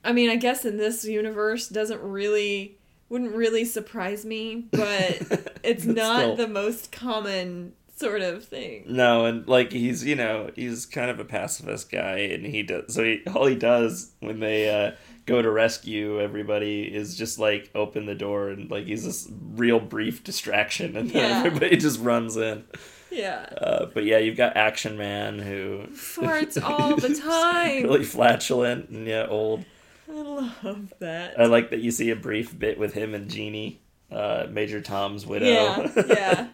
I 0.03 0.13
mean, 0.13 0.29
I 0.29 0.35
guess 0.35 0.63
in 0.63 0.77
this 0.77 1.03
universe 1.05 1.67
doesn't 1.67 2.01
really 2.01 2.77
wouldn't 3.09 3.33
really 3.33 3.65
surprise 3.65 4.25
me, 4.25 4.67
but 4.71 5.57
it's 5.63 5.85
not 5.85 6.19
still. 6.19 6.35
the 6.35 6.47
most 6.47 6.91
common 6.91 7.73
sort 7.95 8.21
of 8.21 8.45
thing. 8.45 8.85
No, 8.87 9.25
and 9.25 9.47
like 9.47 9.71
he's 9.71 10.05
you 10.05 10.15
know 10.15 10.51
he's 10.55 10.85
kind 10.85 11.09
of 11.09 11.19
a 11.19 11.25
pacifist 11.25 11.91
guy, 11.91 12.19
and 12.19 12.45
he 12.45 12.63
does 12.63 12.93
so 12.93 13.03
he 13.03 13.23
all 13.33 13.47
he 13.47 13.55
does 13.55 14.11
when 14.19 14.39
they 14.39 14.69
uh, 14.69 14.91
go 15.27 15.41
to 15.43 15.51
rescue 15.51 16.19
everybody 16.19 16.83
is 16.83 17.15
just 17.15 17.37
like 17.37 17.69
open 17.75 18.07
the 18.07 18.15
door 18.15 18.49
and 18.49 18.71
like 18.71 18.85
he's 18.87 19.03
this 19.05 19.29
real 19.53 19.79
brief 19.79 20.23
distraction, 20.23 20.97
and 20.97 21.11
then 21.11 21.29
Yeah. 21.29 21.43
everybody 21.45 21.77
just 21.77 21.99
runs 21.99 22.35
in. 22.35 22.63
Yeah. 23.11 23.45
Uh, 23.61 23.85
but 23.93 24.03
yeah, 24.05 24.17
you've 24.17 24.35
got 24.37 24.57
Action 24.57 24.97
Man 24.97 25.37
who 25.39 25.83
Farts 25.93 26.61
all 26.67 26.95
the 26.95 27.13
time. 27.15 27.83
really 27.83 28.03
flatulent 28.03 28.89
and 28.89 29.05
yeah 29.07 29.27
old. 29.29 29.63
I 30.09 30.51
love 30.63 30.93
that. 30.99 31.39
I 31.39 31.45
like 31.45 31.69
that 31.71 31.79
you 31.81 31.91
see 31.91 32.09
a 32.09 32.15
brief 32.15 32.57
bit 32.57 32.79
with 32.79 32.93
him 32.93 33.13
and 33.13 33.29
Jeannie. 33.29 33.81
uh, 34.11 34.47
Major 34.49 34.79
Tom's 34.81 35.25
widow. 35.25 35.45
Yeah, 35.45 35.91
yeah. 36.07 36.47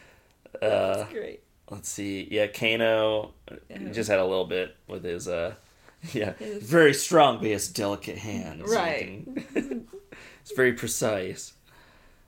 uh, 0.62 0.96
That's 0.96 1.12
great. 1.12 1.40
let's 1.70 1.88
see. 1.88 2.28
Yeah, 2.30 2.46
Kano 2.46 3.32
Yeah. 3.68 3.78
just 3.92 4.08
had 4.08 4.18
a 4.20 4.24
little 4.24 4.46
bit 4.46 4.76
with 4.86 5.02
his 5.04 5.26
uh 5.28 5.54
yeah, 6.12 6.32
His- 6.34 6.62
very 6.62 6.94
strong 6.94 7.36
but 7.38 7.46
he 7.46 7.52
has 7.52 7.68
delicate 7.68 8.18
hands. 8.18 8.62
Right. 8.70 9.24
can- 9.52 9.86
it's 10.42 10.52
very 10.56 10.72
precise. 10.72 11.52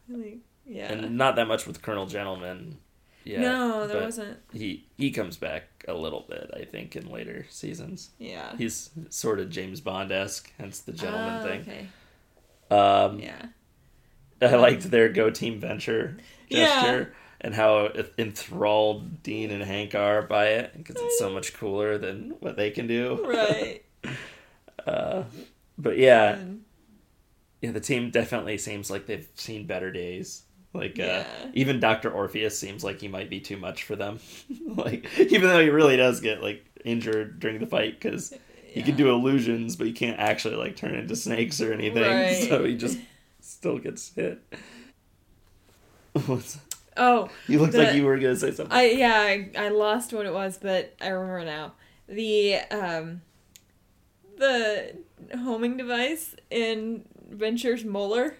Like, 0.08 0.38
yeah. 0.66 0.92
And 0.92 1.16
not 1.16 1.36
that 1.36 1.46
much 1.48 1.66
with 1.66 1.82
Colonel 1.82 2.06
Gentleman. 2.06 2.78
Yeah. 3.24 3.40
no, 3.40 3.86
there 3.86 4.02
wasn't. 4.02 4.38
He 4.52 4.86
he 4.96 5.10
comes 5.12 5.36
back 5.36 5.64
a 5.86 5.94
little 5.94 6.24
bit, 6.28 6.50
I 6.54 6.64
think, 6.64 6.96
in 6.96 7.08
later 7.08 7.46
seasons. 7.50 8.10
Yeah. 8.18 8.56
He's 8.56 8.90
sort 9.10 9.38
of 9.38 9.48
James 9.48 9.80
Bond 9.80 10.10
esque, 10.10 10.52
hence 10.58 10.80
the 10.80 10.92
gentleman 10.92 11.40
Ah, 11.40 11.42
thing. 11.42 11.60
Okay. 11.60 11.86
Um 12.70 13.20
Yeah. 13.20 13.46
I 14.42 14.56
liked 14.56 14.90
their 14.90 15.08
go 15.08 15.30
team 15.30 15.60
venture 15.60 16.16
Yeah. 16.48 16.66
gesture 16.66 17.14
and 17.42 17.54
how 17.54 17.90
enthralled 18.16 19.22
Dean 19.22 19.50
and 19.50 19.62
Hank 19.62 19.94
are 19.94 20.22
by 20.22 20.46
it 20.46 20.72
because 20.76 20.96
it's 20.98 21.18
so 21.18 21.28
much 21.30 21.52
cooler 21.54 21.98
than 21.98 22.36
what 22.40 22.56
they 22.56 22.70
can 22.70 22.86
do. 22.86 23.24
Right. 23.28 23.84
Uh, 24.84 25.22
but 25.78 25.96
yeah, 25.96 26.36
yeah, 27.60 27.70
the 27.70 27.78
team 27.78 28.10
definitely 28.10 28.58
seems 28.58 28.90
like 28.90 29.06
they've 29.06 29.28
seen 29.36 29.64
better 29.64 29.92
days. 29.92 30.42
Like 30.74 30.98
uh, 30.98 31.22
even 31.54 31.78
Doctor 31.78 32.10
Orpheus 32.10 32.58
seems 32.58 32.82
like 32.82 33.00
he 33.00 33.06
might 33.06 33.30
be 33.30 33.38
too 33.38 33.56
much 33.56 33.84
for 33.84 33.94
them. 33.94 34.18
like 34.66 35.06
even 35.18 35.42
though 35.42 35.60
he 35.60 35.68
really 35.68 35.96
does 35.96 36.20
get 36.20 36.42
like 36.42 36.64
injured 36.84 37.38
during 37.38 37.60
the 37.60 37.66
fight 37.66 38.00
because 38.00 38.34
he 38.64 38.82
can 38.82 38.96
do 38.96 39.10
illusions, 39.10 39.76
but 39.76 39.86
he 39.86 39.92
can't 39.92 40.18
actually 40.18 40.56
like 40.56 40.74
turn 40.74 40.96
into 40.96 41.14
snakes 41.14 41.60
or 41.60 41.72
anything. 41.72 42.02
Right. 42.02 42.44
So 42.48 42.64
he 42.64 42.76
just 42.76 42.98
still 43.40 43.78
gets 43.78 44.12
hit. 44.14 44.40
What's- 46.26 46.58
Oh, 46.96 47.30
you 47.48 47.58
looked 47.58 47.74
like 47.74 47.94
you 47.94 48.04
were 48.04 48.18
gonna 48.18 48.36
say 48.36 48.50
something. 48.52 48.76
I 48.76 48.90
yeah, 48.90 49.14
I, 49.14 49.50
I 49.56 49.68
lost 49.68 50.12
what 50.12 50.26
it 50.26 50.32
was, 50.32 50.58
but 50.58 50.94
I 51.00 51.08
remember 51.08 51.44
now. 51.44 51.72
The 52.08 52.56
um 52.70 53.22
the 54.36 54.96
homing 55.38 55.76
device 55.76 56.34
in 56.50 57.04
Venture's 57.30 57.84
molar 57.84 58.36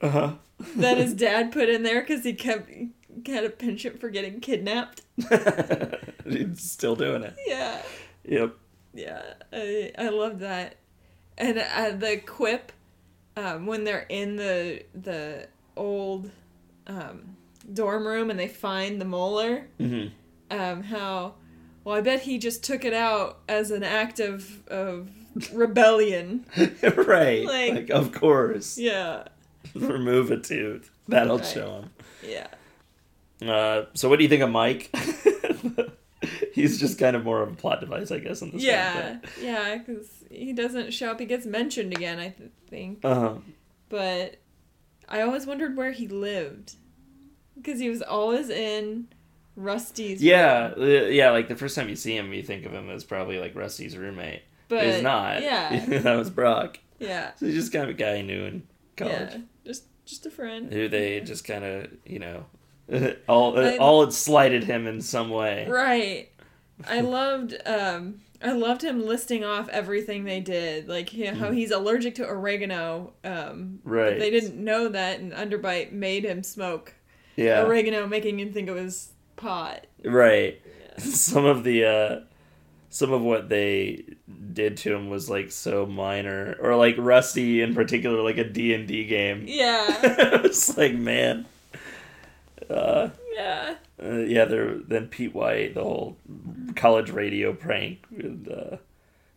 Uh 0.00 0.08
huh. 0.08 0.32
that 0.76 0.98
his 0.98 1.14
dad 1.26 1.52
put 1.52 1.68
in 1.68 1.82
there 1.82 2.00
because 2.00 2.24
he 2.24 2.32
kept 2.32 2.70
had 3.26 3.44
a 3.44 3.50
penchant 3.50 4.00
for 4.00 4.08
getting 4.08 4.40
kidnapped. 4.40 5.02
He's 6.26 6.60
still 6.62 6.96
doing 6.96 7.22
it. 7.22 7.34
Yeah, 7.46 7.82
Yep. 8.24 8.54
yeah, 8.94 9.22
I 9.52 9.92
I 9.98 10.08
love 10.08 10.38
that, 10.40 10.76
and 11.36 11.58
uh, 11.58 11.90
the 11.90 12.16
quip 12.18 12.72
um, 13.36 13.66
when 13.66 13.84
they're 13.84 14.06
in 14.08 14.36
the 14.36 14.82
the 14.94 15.48
old 15.76 16.30
um, 16.86 17.36
dorm 17.72 18.06
room 18.06 18.30
and 18.30 18.38
they 18.38 18.48
find 18.48 19.00
the 19.00 19.04
molar. 19.04 19.66
hmm 19.78 20.06
um, 20.50 20.82
how 20.82 21.34
well 21.84 21.96
I 21.96 22.00
bet 22.02 22.20
he 22.22 22.38
just 22.38 22.62
took 22.62 22.84
it 22.84 22.92
out 22.92 23.40
as 23.48 23.70
an 23.70 23.82
act 23.82 24.20
of 24.20 24.66
of 24.68 25.08
rebellion. 25.52 26.44
right. 26.82 27.44
Like- 27.46 27.72
Like, 27.74 27.90
of 27.90 28.12
course. 28.12 28.76
Yeah, 28.78 29.24
Remove 29.74 30.30
a 30.30 30.38
tooth. 30.38 30.90
That'll 31.08 31.38
Right. 31.38 31.46
show 31.46 31.80
him. 31.80 31.90
yeah, 32.28 32.48
Uh, 33.50 33.86
so 33.94 34.08
what 34.08 34.18
do 34.18 34.22
you 34.24 34.28
think 34.28 34.42
of 34.42 34.50
Mike? 34.50 34.94
He's 36.54 36.78
just 36.78 36.98
kind 36.98 37.16
of 37.16 37.24
more 37.24 37.42
of 37.42 37.50
a 37.50 37.54
plot 37.56 37.80
device, 37.80 38.10
I 38.12 38.18
guess, 38.18 38.42
in 38.42 38.50
this 38.52 38.62
yeah, 38.62 39.18
yeah. 39.40 39.78
Because 39.78 40.08
he 40.30 40.52
doesn't 40.52 40.92
show 40.92 41.10
up. 41.10 41.18
He 41.18 41.26
gets 41.26 41.46
mentioned 41.46 41.92
again, 41.92 42.18
I 42.20 42.28
th- 42.28 42.50
think. 42.68 43.00
Uh 43.04 43.14
huh. 43.14 43.34
But 43.88 44.36
I 45.08 45.22
always 45.22 45.46
wondered 45.46 45.76
where 45.76 45.90
he 45.92 46.06
lived 46.08 46.74
because 47.62 47.80
he 47.80 47.88
was 47.88 48.02
always 48.02 48.48
in 48.50 49.08
Rusty's. 49.56 50.22
Yeah, 50.22 50.72
room. 50.74 50.82
uh, 50.82 51.06
yeah. 51.08 51.30
Like 51.30 51.48
the 51.48 51.56
first 51.56 51.76
time 51.76 51.88
you 51.88 51.96
see 51.96 52.16
him, 52.16 52.32
you 52.32 52.42
think 52.42 52.64
of 52.66 52.72
him 52.72 52.88
as 52.90 53.04
probably 53.04 53.38
like 53.38 53.54
Rusty's 53.54 53.96
roommate. 53.96 54.42
but 54.68 54.84
he's 54.84 55.02
not. 55.02 55.42
Yeah, 55.42 55.84
that 56.00 56.14
was 56.16 56.30
Brock. 56.30 56.78
yeah, 56.98 57.32
So 57.36 57.46
he's 57.46 57.54
just 57.56 57.72
kind 57.72 57.84
of 57.84 57.90
a 57.90 57.94
guy 57.94 58.16
he 58.18 58.22
knew 58.22 58.44
in 58.44 58.62
college. 58.96 59.30
yeah. 59.32 59.38
Just 59.64 59.84
just 60.06 60.26
a 60.26 60.30
friend. 60.30 60.72
Who 60.72 60.88
they 60.88 61.20
just 61.20 61.44
kind 61.44 61.64
of, 61.64 61.88
you 62.04 62.18
know, 62.18 62.46
all 63.28 63.58
I- 63.58 63.76
all 63.76 64.04
had 64.04 64.12
slighted 64.12 64.64
him 64.64 64.86
in 64.86 65.00
some 65.00 65.30
way. 65.30 65.66
Right. 65.68 66.30
I 66.88 67.00
loved 67.02 67.54
um 67.66 68.20
I 68.44 68.50
loved 68.52 68.82
him 68.82 69.06
listing 69.06 69.44
off 69.44 69.68
everything 69.68 70.24
they 70.24 70.40
did, 70.40 70.88
like 70.88 71.10
how 71.12 71.52
he's 71.52 71.70
allergic 71.70 72.16
to 72.16 72.26
oregano. 72.26 73.12
Um, 73.22 73.32
Mm. 73.32 73.78
Right. 73.84 74.18
They 74.18 74.30
didn't 74.30 74.56
know 74.56 74.88
that, 74.88 75.20
and 75.20 75.32
Underbite 75.32 75.92
made 75.92 76.24
him 76.24 76.42
smoke 76.42 76.94
Yeah. 77.36 77.64
oregano, 77.64 78.06
making 78.06 78.38
him 78.38 78.52
think 78.52 78.68
it 78.68 78.72
was 78.72 79.12
pot. 79.36 79.86
Right. 80.04 80.60
Yeah. 80.64 80.98
Some 81.04 81.44
of 81.44 81.64
the 81.64 81.84
uh 81.84 82.20
some 82.92 83.10
of 83.10 83.22
what 83.22 83.48
they 83.48 84.04
did 84.52 84.76
to 84.76 84.94
him 84.94 85.08
was 85.08 85.30
like 85.30 85.50
so 85.50 85.86
minor 85.86 86.54
or 86.60 86.76
like 86.76 86.94
Rusty 86.98 87.62
in 87.62 87.74
particular 87.74 88.22
like 88.22 88.36
a 88.36 88.44
D&D 88.44 89.06
game. 89.06 89.44
Yeah, 89.48 89.86
it 90.02 90.42
was 90.42 90.76
like 90.76 90.94
man. 90.94 91.46
Uh, 92.68 93.08
yeah, 93.34 93.76
uh, 94.02 94.18
yeah, 94.18 94.44
there 94.44 94.74
then 94.76 95.08
Pete 95.08 95.34
White, 95.34 95.72
the 95.74 95.82
whole 95.82 96.18
college 96.76 97.10
radio 97.10 97.54
prank 97.54 98.00
with 98.10 98.46
uh 98.50 98.76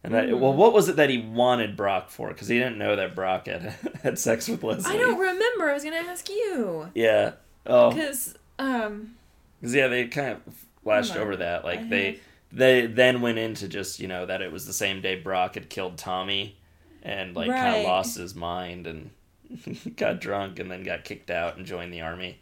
and 0.04 0.16
I, 0.16 0.34
well, 0.34 0.54
what 0.54 0.72
was 0.72 0.88
it 0.88 0.98
that 0.98 1.10
he 1.10 1.18
wanted 1.18 1.76
Brock 1.76 2.12
for? 2.12 2.28
Because 2.28 2.48
he 2.48 2.60
didn't 2.60 2.78
know 2.78 2.96
that 2.96 3.16
Brock 3.16 3.48
had 3.48 3.74
had 4.04 4.20
sex 4.20 4.48
with 4.48 4.64
Leslie. 4.64 4.94
I 4.94 4.98
don't 4.98 5.18
remember. 5.18 5.70
I 5.70 5.74
was 5.74 5.84
gonna 5.84 5.96
ask 5.96 6.30
you 6.30 6.92
Yeah. 6.94 7.32
Oh, 7.68 7.90
because 7.92 8.36
um, 8.60 9.16
Because 9.60 9.74
yeah, 9.76 9.88
they 9.88 10.08
kind 10.08 10.30
of 10.30 10.42
flashed 10.84 11.16
over 11.16 11.36
that. 11.38 11.64
Like 11.66 11.80
I 11.80 11.84
they 11.84 12.06
have- 12.06 12.20
they 12.52 12.86
then 12.86 13.22
went 13.22 13.38
into 13.38 13.68
just 13.68 14.00
you 14.00 14.08
know 14.08 14.26
that 14.26 14.42
it 14.42 14.52
was 14.52 14.66
the 14.66 14.74
same 14.74 15.02
day 15.02 15.16
Brock 15.16 15.56
had 15.56 15.70
killed 15.70 15.98
Tommy, 15.98 16.56
and 17.04 17.36
like 17.36 17.50
kind 17.50 17.78
of 17.78 17.84
lost 17.84 18.18
his 18.18 18.36
mind 18.36 18.88
and 18.88 19.10
got 19.98 20.22
drunk 20.22 20.60
and 20.60 20.72
then 20.72 20.84
got 20.84 21.04
kicked 21.04 21.30
out 21.30 21.58
and 21.58 21.66
joined 21.66 21.92
the 21.94 22.02
army. 22.02 22.40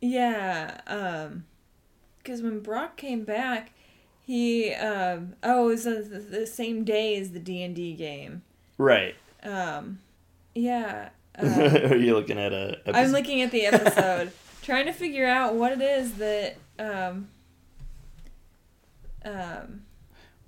yeah, 0.00 0.80
um, 0.86 1.44
because 2.18 2.42
when 2.42 2.60
Brock 2.60 2.96
came 2.96 3.24
back, 3.24 3.72
he 4.24 4.72
um, 4.74 5.34
oh, 5.42 5.64
it 5.66 5.72
was 5.72 5.84
the, 5.84 5.94
the, 6.02 6.18
the 6.18 6.46
same 6.46 6.84
day 6.84 7.16
as 7.16 7.30
the 7.32 7.38
D 7.40 7.62
and 7.62 7.74
D 7.74 7.94
game. 7.94 8.42
Right. 8.78 9.14
Um, 9.42 9.98
yeah. 10.54 11.08
Uh, 11.42 11.88
Are 11.90 11.96
you 11.96 12.14
looking 12.14 12.38
at 12.38 12.52
a? 12.52 12.78
I'm 12.94 13.10
looking 13.12 13.42
at 13.42 13.50
the 13.50 13.66
episode, 13.66 14.32
trying 14.62 14.86
to 14.86 14.92
figure 14.92 15.26
out 15.26 15.54
what 15.54 15.72
it 15.72 15.80
is 15.80 16.14
that 16.14 16.56
um, 16.78 17.28
um. 19.24 19.82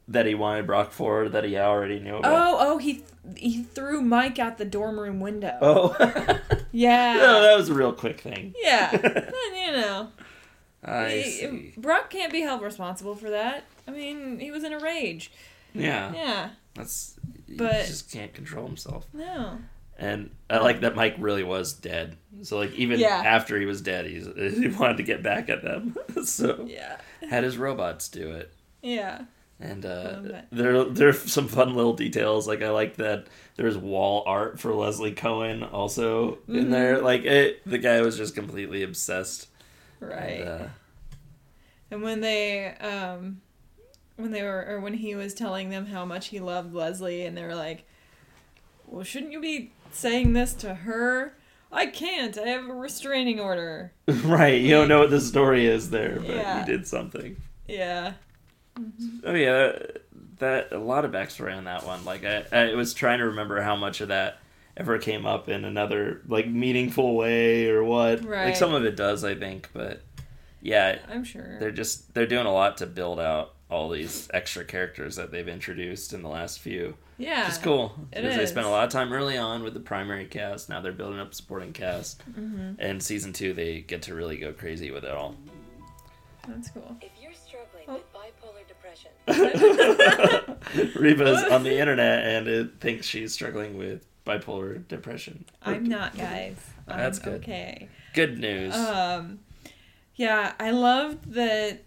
that 0.08 0.26
he 0.26 0.34
wanted 0.34 0.66
Brock 0.66 0.92
for 0.92 1.28
that 1.28 1.44
he 1.44 1.56
already 1.58 1.98
knew 2.00 2.16
about. 2.16 2.32
Oh, 2.32 2.56
oh, 2.60 2.78
he 2.78 2.94
th- 2.94 3.06
he 3.36 3.62
threw 3.62 4.00
Mike 4.00 4.38
out 4.38 4.58
the 4.58 4.64
dorm 4.64 4.98
room 4.98 5.20
window. 5.20 5.56
Oh. 5.60 6.38
Yeah. 6.74 7.16
no, 7.18 7.42
that 7.42 7.54
was 7.58 7.68
a 7.68 7.74
real 7.74 7.92
quick 7.92 8.22
thing. 8.22 8.54
Yeah. 8.58 8.90
You 8.94 9.72
know, 9.72 10.08
I 10.82 11.10
he- 11.10 11.22
see. 11.30 11.74
Brock 11.76 12.08
can't 12.08 12.32
be 12.32 12.40
held 12.40 12.62
responsible 12.62 13.14
for 13.14 13.28
that. 13.28 13.64
I 13.86 13.90
mean, 13.90 14.38
he 14.38 14.50
was 14.50 14.64
in 14.64 14.72
a 14.72 14.78
rage. 14.78 15.30
Yeah, 15.74 16.14
Yeah. 16.14 16.48
that's. 16.74 17.20
But 17.58 17.82
He 17.82 17.86
just 17.88 18.10
can't 18.10 18.32
control 18.32 18.66
himself. 18.66 19.06
No. 19.12 19.58
And 19.98 20.30
I 20.50 20.58
like 20.58 20.80
that 20.80 20.96
Mike 20.96 21.14
really 21.18 21.44
was 21.44 21.72
dead. 21.74 22.16
So 22.42 22.58
like 22.58 22.72
even 22.72 22.98
Yeah. 22.98 23.22
after 23.24 23.58
he 23.58 23.66
was 23.66 23.80
dead, 23.80 24.06
he's, 24.06 24.26
he 24.36 24.68
wanted 24.68 24.96
to 24.96 25.02
get 25.02 25.22
back 25.22 25.48
at 25.48 25.62
them. 25.62 25.96
so 26.24 26.64
Yeah. 26.68 26.96
had 27.28 27.44
his 27.44 27.56
robots 27.58 28.08
do 28.08 28.30
it. 28.32 28.52
Yeah. 28.82 29.22
And 29.60 29.86
uh, 29.86 30.10
love 30.14 30.24
that. 30.24 30.48
there 30.50 31.08
are 31.08 31.12
some 31.12 31.46
fun 31.46 31.74
little 31.76 31.92
details. 31.92 32.48
Like 32.48 32.62
I 32.62 32.70
like 32.70 32.96
that 32.96 33.26
there's 33.56 33.78
wall 33.78 34.24
art 34.26 34.58
for 34.58 34.74
Leslie 34.74 35.12
Cohen 35.12 35.62
also 35.62 36.38
in 36.48 36.66
Mhm. 36.66 36.70
there. 36.70 37.00
Like 37.00 37.24
it, 37.24 37.62
the 37.64 37.78
guy 37.78 38.00
was 38.00 38.16
just 38.16 38.34
completely 38.34 38.82
obsessed. 38.82 39.46
Right. 40.00 40.40
And, 40.40 40.48
uh, 40.48 40.66
And 41.92 42.02
when 42.02 42.22
they 42.22 42.74
um 42.80 43.40
when 44.16 44.32
they 44.32 44.42
were 44.42 44.64
or 44.68 44.80
when 44.80 44.94
he 44.94 45.14
was 45.14 45.32
telling 45.32 45.70
them 45.70 45.86
how 45.86 46.04
much 46.04 46.28
he 46.28 46.40
loved 46.40 46.74
Leslie 46.74 47.24
and 47.24 47.36
they 47.36 47.44
were 47.44 47.54
like, 47.54 47.84
"Well, 48.86 49.04
shouldn't 49.04 49.30
you 49.32 49.40
be 49.40 49.70
saying 49.94 50.32
this 50.32 50.54
to 50.54 50.74
her?" 50.74 51.34
I 51.74 51.86
can't. 51.86 52.36
I 52.36 52.48
have 52.48 52.68
a 52.68 52.74
restraining 52.74 53.40
order. 53.40 53.92
right, 54.24 54.60
you 54.60 54.70
don't 54.72 54.88
know 54.88 54.98
what 55.00 55.08
the 55.10 55.20
story 55.22 55.66
is 55.66 55.88
there, 55.90 56.16
but 56.20 56.28
Yeah. 56.28 56.60
he 56.64 56.70
did 56.70 56.86
something. 56.86 57.36
Yeah. 57.66 58.12
Mm-hmm. 58.78 59.18
Oh 59.24 59.34
yeah, 59.34 59.54
that, 59.54 60.02
that 60.38 60.72
a 60.72 60.78
lot 60.78 61.04
of 61.06 61.12
backstory 61.12 61.56
on 61.56 61.64
that 61.64 61.84
one. 61.86 62.04
Like 62.04 62.24
I, 62.24 62.44
I 62.52 62.74
was 62.74 62.92
trying 62.94 63.18
to 63.20 63.26
remember 63.26 63.60
how 63.62 63.74
much 63.76 64.00
of 64.02 64.08
that 64.08 64.38
ever 64.76 64.98
came 64.98 65.24
up 65.26 65.48
in 65.48 65.64
another 65.64 66.20
like 66.26 66.46
meaningful 66.46 67.14
way 67.16 67.68
or 67.68 67.82
what. 67.84 68.24
Right. 68.24 68.46
Like 68.46 68.56
some 68.56 68.74
of 68.74 68.84
it 68.84 68.96
does, 68.96 69.24
I 69.24 69.34
think, 69.34 69.68
but 69.72 70.02
yeah, 70.60 70.98
I'm 71.10 71.24
sure. 71.24 71.58
they're 71.58 71.70
just 71.70 72.12
they're 72.14 72.26
doing 72.26 72.46
a 72.46 72.52
lot 72.52 72.78
to 72.78 72.86
build 72.86 73.18
out 73.20 73.54
all 73.72 73.88
these 73.88 74.28
extra 74.34 74.64
characters 74.64 75.16
that 75.16 75.30
they've 75.32 75.48
introduced 75.48 76.12
in 76.12 76.22
the 76.22 76.28
last 76.28 76.60
few. 76.60 76.94
Yeah. 77.18 77.44
Which 77.44 77.52
is 77.54 77.58
cool. 77.58 77.94
It 78.12 78.20
Because 78.22 78.36
they 78.36 78.46
spent 78.46 78.66
a 78.66 78.70
lot 78.70 78.84
of 78.84 78.90
time 78.90 79.12
early 79.12 79.36
on 79.38 79.62
with 79.62 79.74
the 79.74 79.80
primary 79.80 80.26
cast. 80.26 80.68
Now 80.68 80.80
they're 80.80 80.92
building 80.92 81.18
up 81.18 81.34
supporting 81.34 81.72
cast. 81.72 82.22
Mm-hmm. 82.30 82.74
And 82.78 83.02
season 83.02 83.32
two, 83.32 83.52
they 83.54 83.80
get 83.80 84.02
to 84.02 84.14
really 84.14 84.36
go 84.36 84.52
crazy 84.52 84.90
with 84.90 85.04
it 85.04 85.10
all. 85.12 85.36
That's 86.46 86.70
cool. 86.70 86.96
If 87.00 87.10
you're 87.20 87.32
struggling 87.32 87.84
Oh. 87.88 87.94
with 87.94 88.12
bipolar 88.12 88.66
depression, 88.68 89.10
Reba's 91.02 91.42
on 91.44 91.62
the 91.62 91.76
internet 91.80 92.24
and 92.26 92.48
it 92.48 92.80
thinks 92.80 93.06
she's 93.06 93.32
struggling 93.32 93.76
with 93.78 94.04
bipolar 94.26 94.86
depression. 94.88 95.44
I'm 95.62 95.84
not, 95.84 96.16
guys. 96.16 96.56
I'm 96.88 96.98
That's 96.98 97.18
good. 97.18 97.34
Okay. 97.42 97.88
Good 98.14 98.38
news. 98.38 98.74
Um, 98.74 99.40
yeah, 100.16 100.52
I 100.60 100.70
loved 100.72 101.32
that 101.34 101.84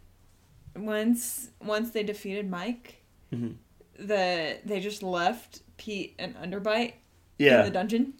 once 0.75 1.49
once 1.63 1.91
they 1.91 2.03
defeated 2.03 2.49
Mike, 2.49 3.01
Mhm. 3.33 3.55
that 3.99 4.65
they 4.67 4.79
just 4.79 5.03
left 5.03 5.61
Pete 5.77 6.15
and 6.19 6.35
Underbite 6.35 6.93
yeah. 7.37 7.59
in 7.59 7.65
the 7.65 7.71
dungeon. 7.71 8.13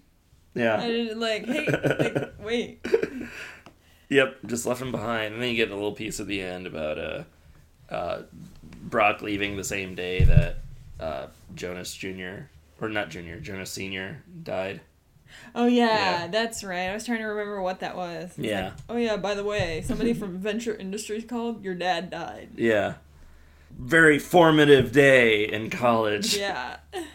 Yeah. 0.54 0.86
didn't 0.88 1.20
like, 1.20 1.46
hey, 1.46 1.65
like, 1.68 2.34
wait. 2.39 2.86
Yep. 4.10 4.38
Just 4.46 4.65
left 4.65 4.82
him 4.82 4.91
behind. 4.91 5.34
And 5.34 5.44
then 5.44 5.50
you 5.50 5.56
get 5.56 5.72
a 5.72 5.76
little 5.76 5.91
piece 5.94 6.20
at 6.20 6.28
the 6.28 6.41
end 6.41 6.65
about 6.68 6.98
uh, 6.98 7.24
uh, 7.89 8.22
Brock 8.84 9.22
leaving 9.22 9.58
the 9.58 9.63
same 9.63 9.96
day 9.96 10.24
that 10.24 10.58
uh, 11.00 11.28
Jonas 11.56 11.94
Jr. 11.94 12.44
or 12.80 12.88
not 12.89 13.10
Jr. 13.10 13.36
Jonas 13.41 13.72
Sr. 13.72 14.24
died. 14.44 14.80
Oh 15.54 15.65
yeah, 15.67 15.86
Yeah. 16.24 16.28
that's 16.28 16.63
right. 16.63 16.89
I 16.89 16.93
was 16.93 17.06
trying 17.06 17.19
to 17.19 17.26
remember 17.26 17.62
what 17.62 17.80
that 17.80 17.95
was. 17.95 18.26
It's 18.32 18.39
Yeah. 18.39 18.63
like, 18.65 18.74
oh 18.89 18.98
yeah. 18.98 19.17
By 19.17 19.34
the 19.36 19.43
way, 19.43 19.82
somebody 19.86 20.13
from 20.13 20.38
Venture 20.39 20.76
Industries 20.76 21.24
called. 21.26 21.63
Your 21.63 21.76
dad 21.76 22.10
died. 22.10 22.50
Yeah. 22.58 22.95
Very 23.78 24.19
formative 24.19 24.91
day 24.91 25.43
in 25.43 25.69
college. 25.82 26.36
Yeah. 26.38 26.78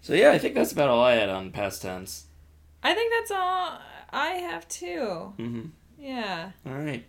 So 0.00 0.14
yeah, 0.14 0.30
I 0.30 0.38
think 0.38 0.54
that's 0.54 0.70
about 0.70 0.88
all 0.88 1.02
I 1.02 1.14
had 1.14 1.28
on 1.28 1.50
past 1.50 1.82
tense. 1.82 2.26
I 2.80 2.94
think 2.94 3.12
that's 3.12 3.32
all 3.32 3.80
I 4.10 4.26
have 4.34 4.68
too. 4.68 5.32
hmm 5.36 5.62
Yeah. 5.98 6.52
All 6.64 6.74
right. 6.74 7.04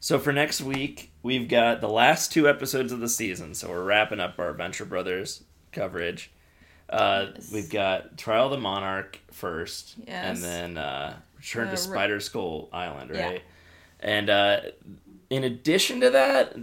So 0.00 0.18
for 0.18 0.32
next 0.32 0.60
week, 0.60 1.12
we've 1.22 1.46
got 1.48 1.80
the 1.80 1.88
last 1.88 2.32
two 2.32 2.48
episodes 2.48 2.90
of 2.90 2.98
the 2.98 3.08
season. 3.08 3.54
So 3.54 3.68
we're 3.68 3.84
wrapping 3.84 4.18
up 4.18 4.36
our 4.40 4.52
Venture 4.52 4.84
Brothers 4.84 5.44
coverage. 5.70 6.32
Uh, 6.88 7.26
Yes. 7.34 7.50
We've 7.52 7.70
got 7.70 8.16
Trial 8.18 8.46
of 8.46 8.50
the 8.52 8.58
Monarch 8.58 9.18
first, 9.30 9.94
Yes. 10.06 10.36
and 10.36 10.44
then 10.44 10.78
uh, 10.78 11.16
Return 11.38 11.68
Uh, 11.68 11.70
to 11.72 11.76
Spider 11.76 12.20
Skull 12.20 12.68
Island, 12.72 13.10
Yeah. 13.14 13.26
right? 13.30 13.42
And 14.00 14.28
uh, 14.30 14.60
in 15.30 15.44
addition 15.44 16.00
to 16.02 16.10
that, 16.10 16.56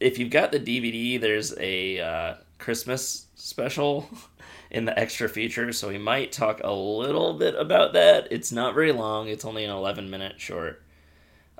if 0.00 0.18
you've 0.18 0.30
got 0.30 0.50
the 0.52 0.58
DVD, 0.60 1.20
there's 1.20 1.56
a 1.58 2.00
uh, 2.00 2.34
Christmas 2.58 3.26
special 3.36 4.08
in 4.70 4.84
the 4.86 4.98
extra 4.98 5.28
features, 5.28 5.78
so 5.78 5.88
we 5.88 5.98
might 5.98 6.32
talk 6.32 6.60
a 6.64 6.72
little 6.72 7.34
bit 7.34 7.54
about 7.54 7.92
that. 7.92 8.28
It's 8.30 8.50
not 8.52 8.74
very 8.74 8.92
long; 8.92 9.28
it's 9.28 9.44
only 9.44 9.64
an 9.64 9.70
11 9.70 10.10
minute 10.10 10.40
short. 10.40 10.82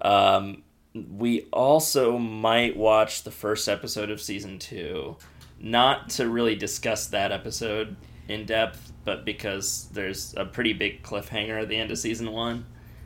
Um, 0.03 0.63
we 0.95 1.43
also 1.53 2.19
might 2.19 2.77
watch 2.77 3.23
the 3.23 3.31
first 3.31 3.69
episode 3.69 4.11
of 4.11 4.21
season 4.21 4.59
two, 4.59 5.17
not 5.61 6.11
to 6.11 6.29
really 6.29 6.57
discuss 6.57 7.07
that 7.09 7.33
episode 7.33 7.97
in 8.29 8.47
depth, 8.47 8.93
but 9.05 9.25
because 9.25 9.89
there's 9.93 10.35
a 10.37 10.45
pretty 10.45 10.73
big 10.73 11.03
cliffhanger 11.03 11.61
at 11.63 11.69
the 11.69 11.77
end 11.77 11.91
of 11.91 11.99
season 11.99 12.33
one, 12.33 12.65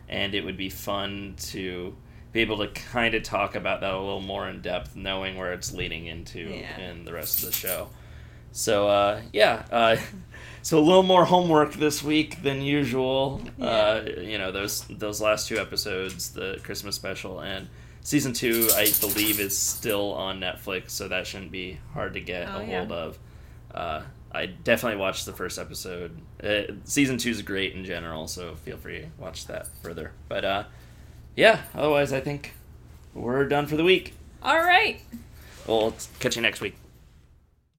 and 0.09 0.35
it 0.35 0.45
would 0.45 0.57
be 0.57 0.71
fun 0.71 1.35
to 1.38 1.95
be 2.33 2.40
able 2.40 2.59
to 2.59 2.69
kind 2.69 3.14
of 3.14 3.23
talk 3.23 3.55
about 3.55 3.81
that 3.81 3.93
a 3.93 3.99
little 3.99 4.21
more 4.21 4.49
in 4.49 4.61
depth, 4.61 4.97
knowing 4.97 5.37
where 5.37 5.53
it's 5.53 5.73
leading 5.73 6.07
into 6.07 6.40
Yeah. 6.40 6.79
in 6.79 7.05
the 7.05 7.12
rest 7.12 7.40
of 7.43 7.47
the 7.47 7.53
show. 7.55 7.88
So 8.53 8.88
uh, 8.88 9.21
yeah, 9.33 9.64
uh, 9.73 9.97
so 10.62 10.79
a 10.79 10.81
little 10.81 11.03
more 11.03 11.25
homework 11.25 11.75
this 11.75 12.03
week 12.03 12.43
than 12.43 12.61
usual. 12.62 13.40
Uh, 13.61 14.03
you 14.19 14.38
know 14.38 14.53
those 14.53 14.83
those 14.88 15.21
last 15.21 15.49
two 15.49 15.59
episodes, 15.59 16.31
the 16.31 16.61
Christmas 16.62 16.95
special 16.97 17.40
and 17.40 17.69
season 18.05 18.33
two, 18.33 18.69
I 18.77 18.93
believe 19.01 19.40
is 19.40 19.59
still 19.59 20.12
on 20.14 20.38
Netflix, 20.38 20.90
so 20.90 21.09
that 21.09 21.27
shouldn't 21.27 21.51
be 21.51 21.79
hard 21.93 22.14
to 22.14 22.21
get 22.21 22.47
Oh, 22.49 22.59
a 22.61 22.64
yeah. 22.64 22.79
hold 22.79 22.93
of. 22.93 23.19
Uh, 23.75 24.03
I 24.31 24.47
definitely 24.47 24.99
watched 25.01 25.27
the 25.27 25.33
first 25.33 25.59
episode. 25.59 26.17
Uh, 26.43 26.73
season 26.85 27.19
two 27.19 27.31
is 27.31 27.43
great 27.43 27.75
in 27.75 27.85
general, 27.85 28.29
so 28.29 28.55
feel 28.55 28.77
free 28.77 29.01
to 29.01 29.07
watch 29.19 29.47
that 29.49 29.67
further. 29.83 30.12
But 30.29 30.45
uh, 30.45 30.64
yeah, 31.37 31.62
otherwise 31.75 32.12
I 32.12 32.21
think 32.21 32.53
we're 33.14 33.47
done 33.49 33.67
for 33.67 33.77
the 33.77 33.85
week. 33.85 34.14
All 34.43 34.59
right. 34.61 35.01
We'll 35.67 35.95
catch 36.21 36.37
you 36.37 36.43
next 36.43 36.61
week. 36.61 36.77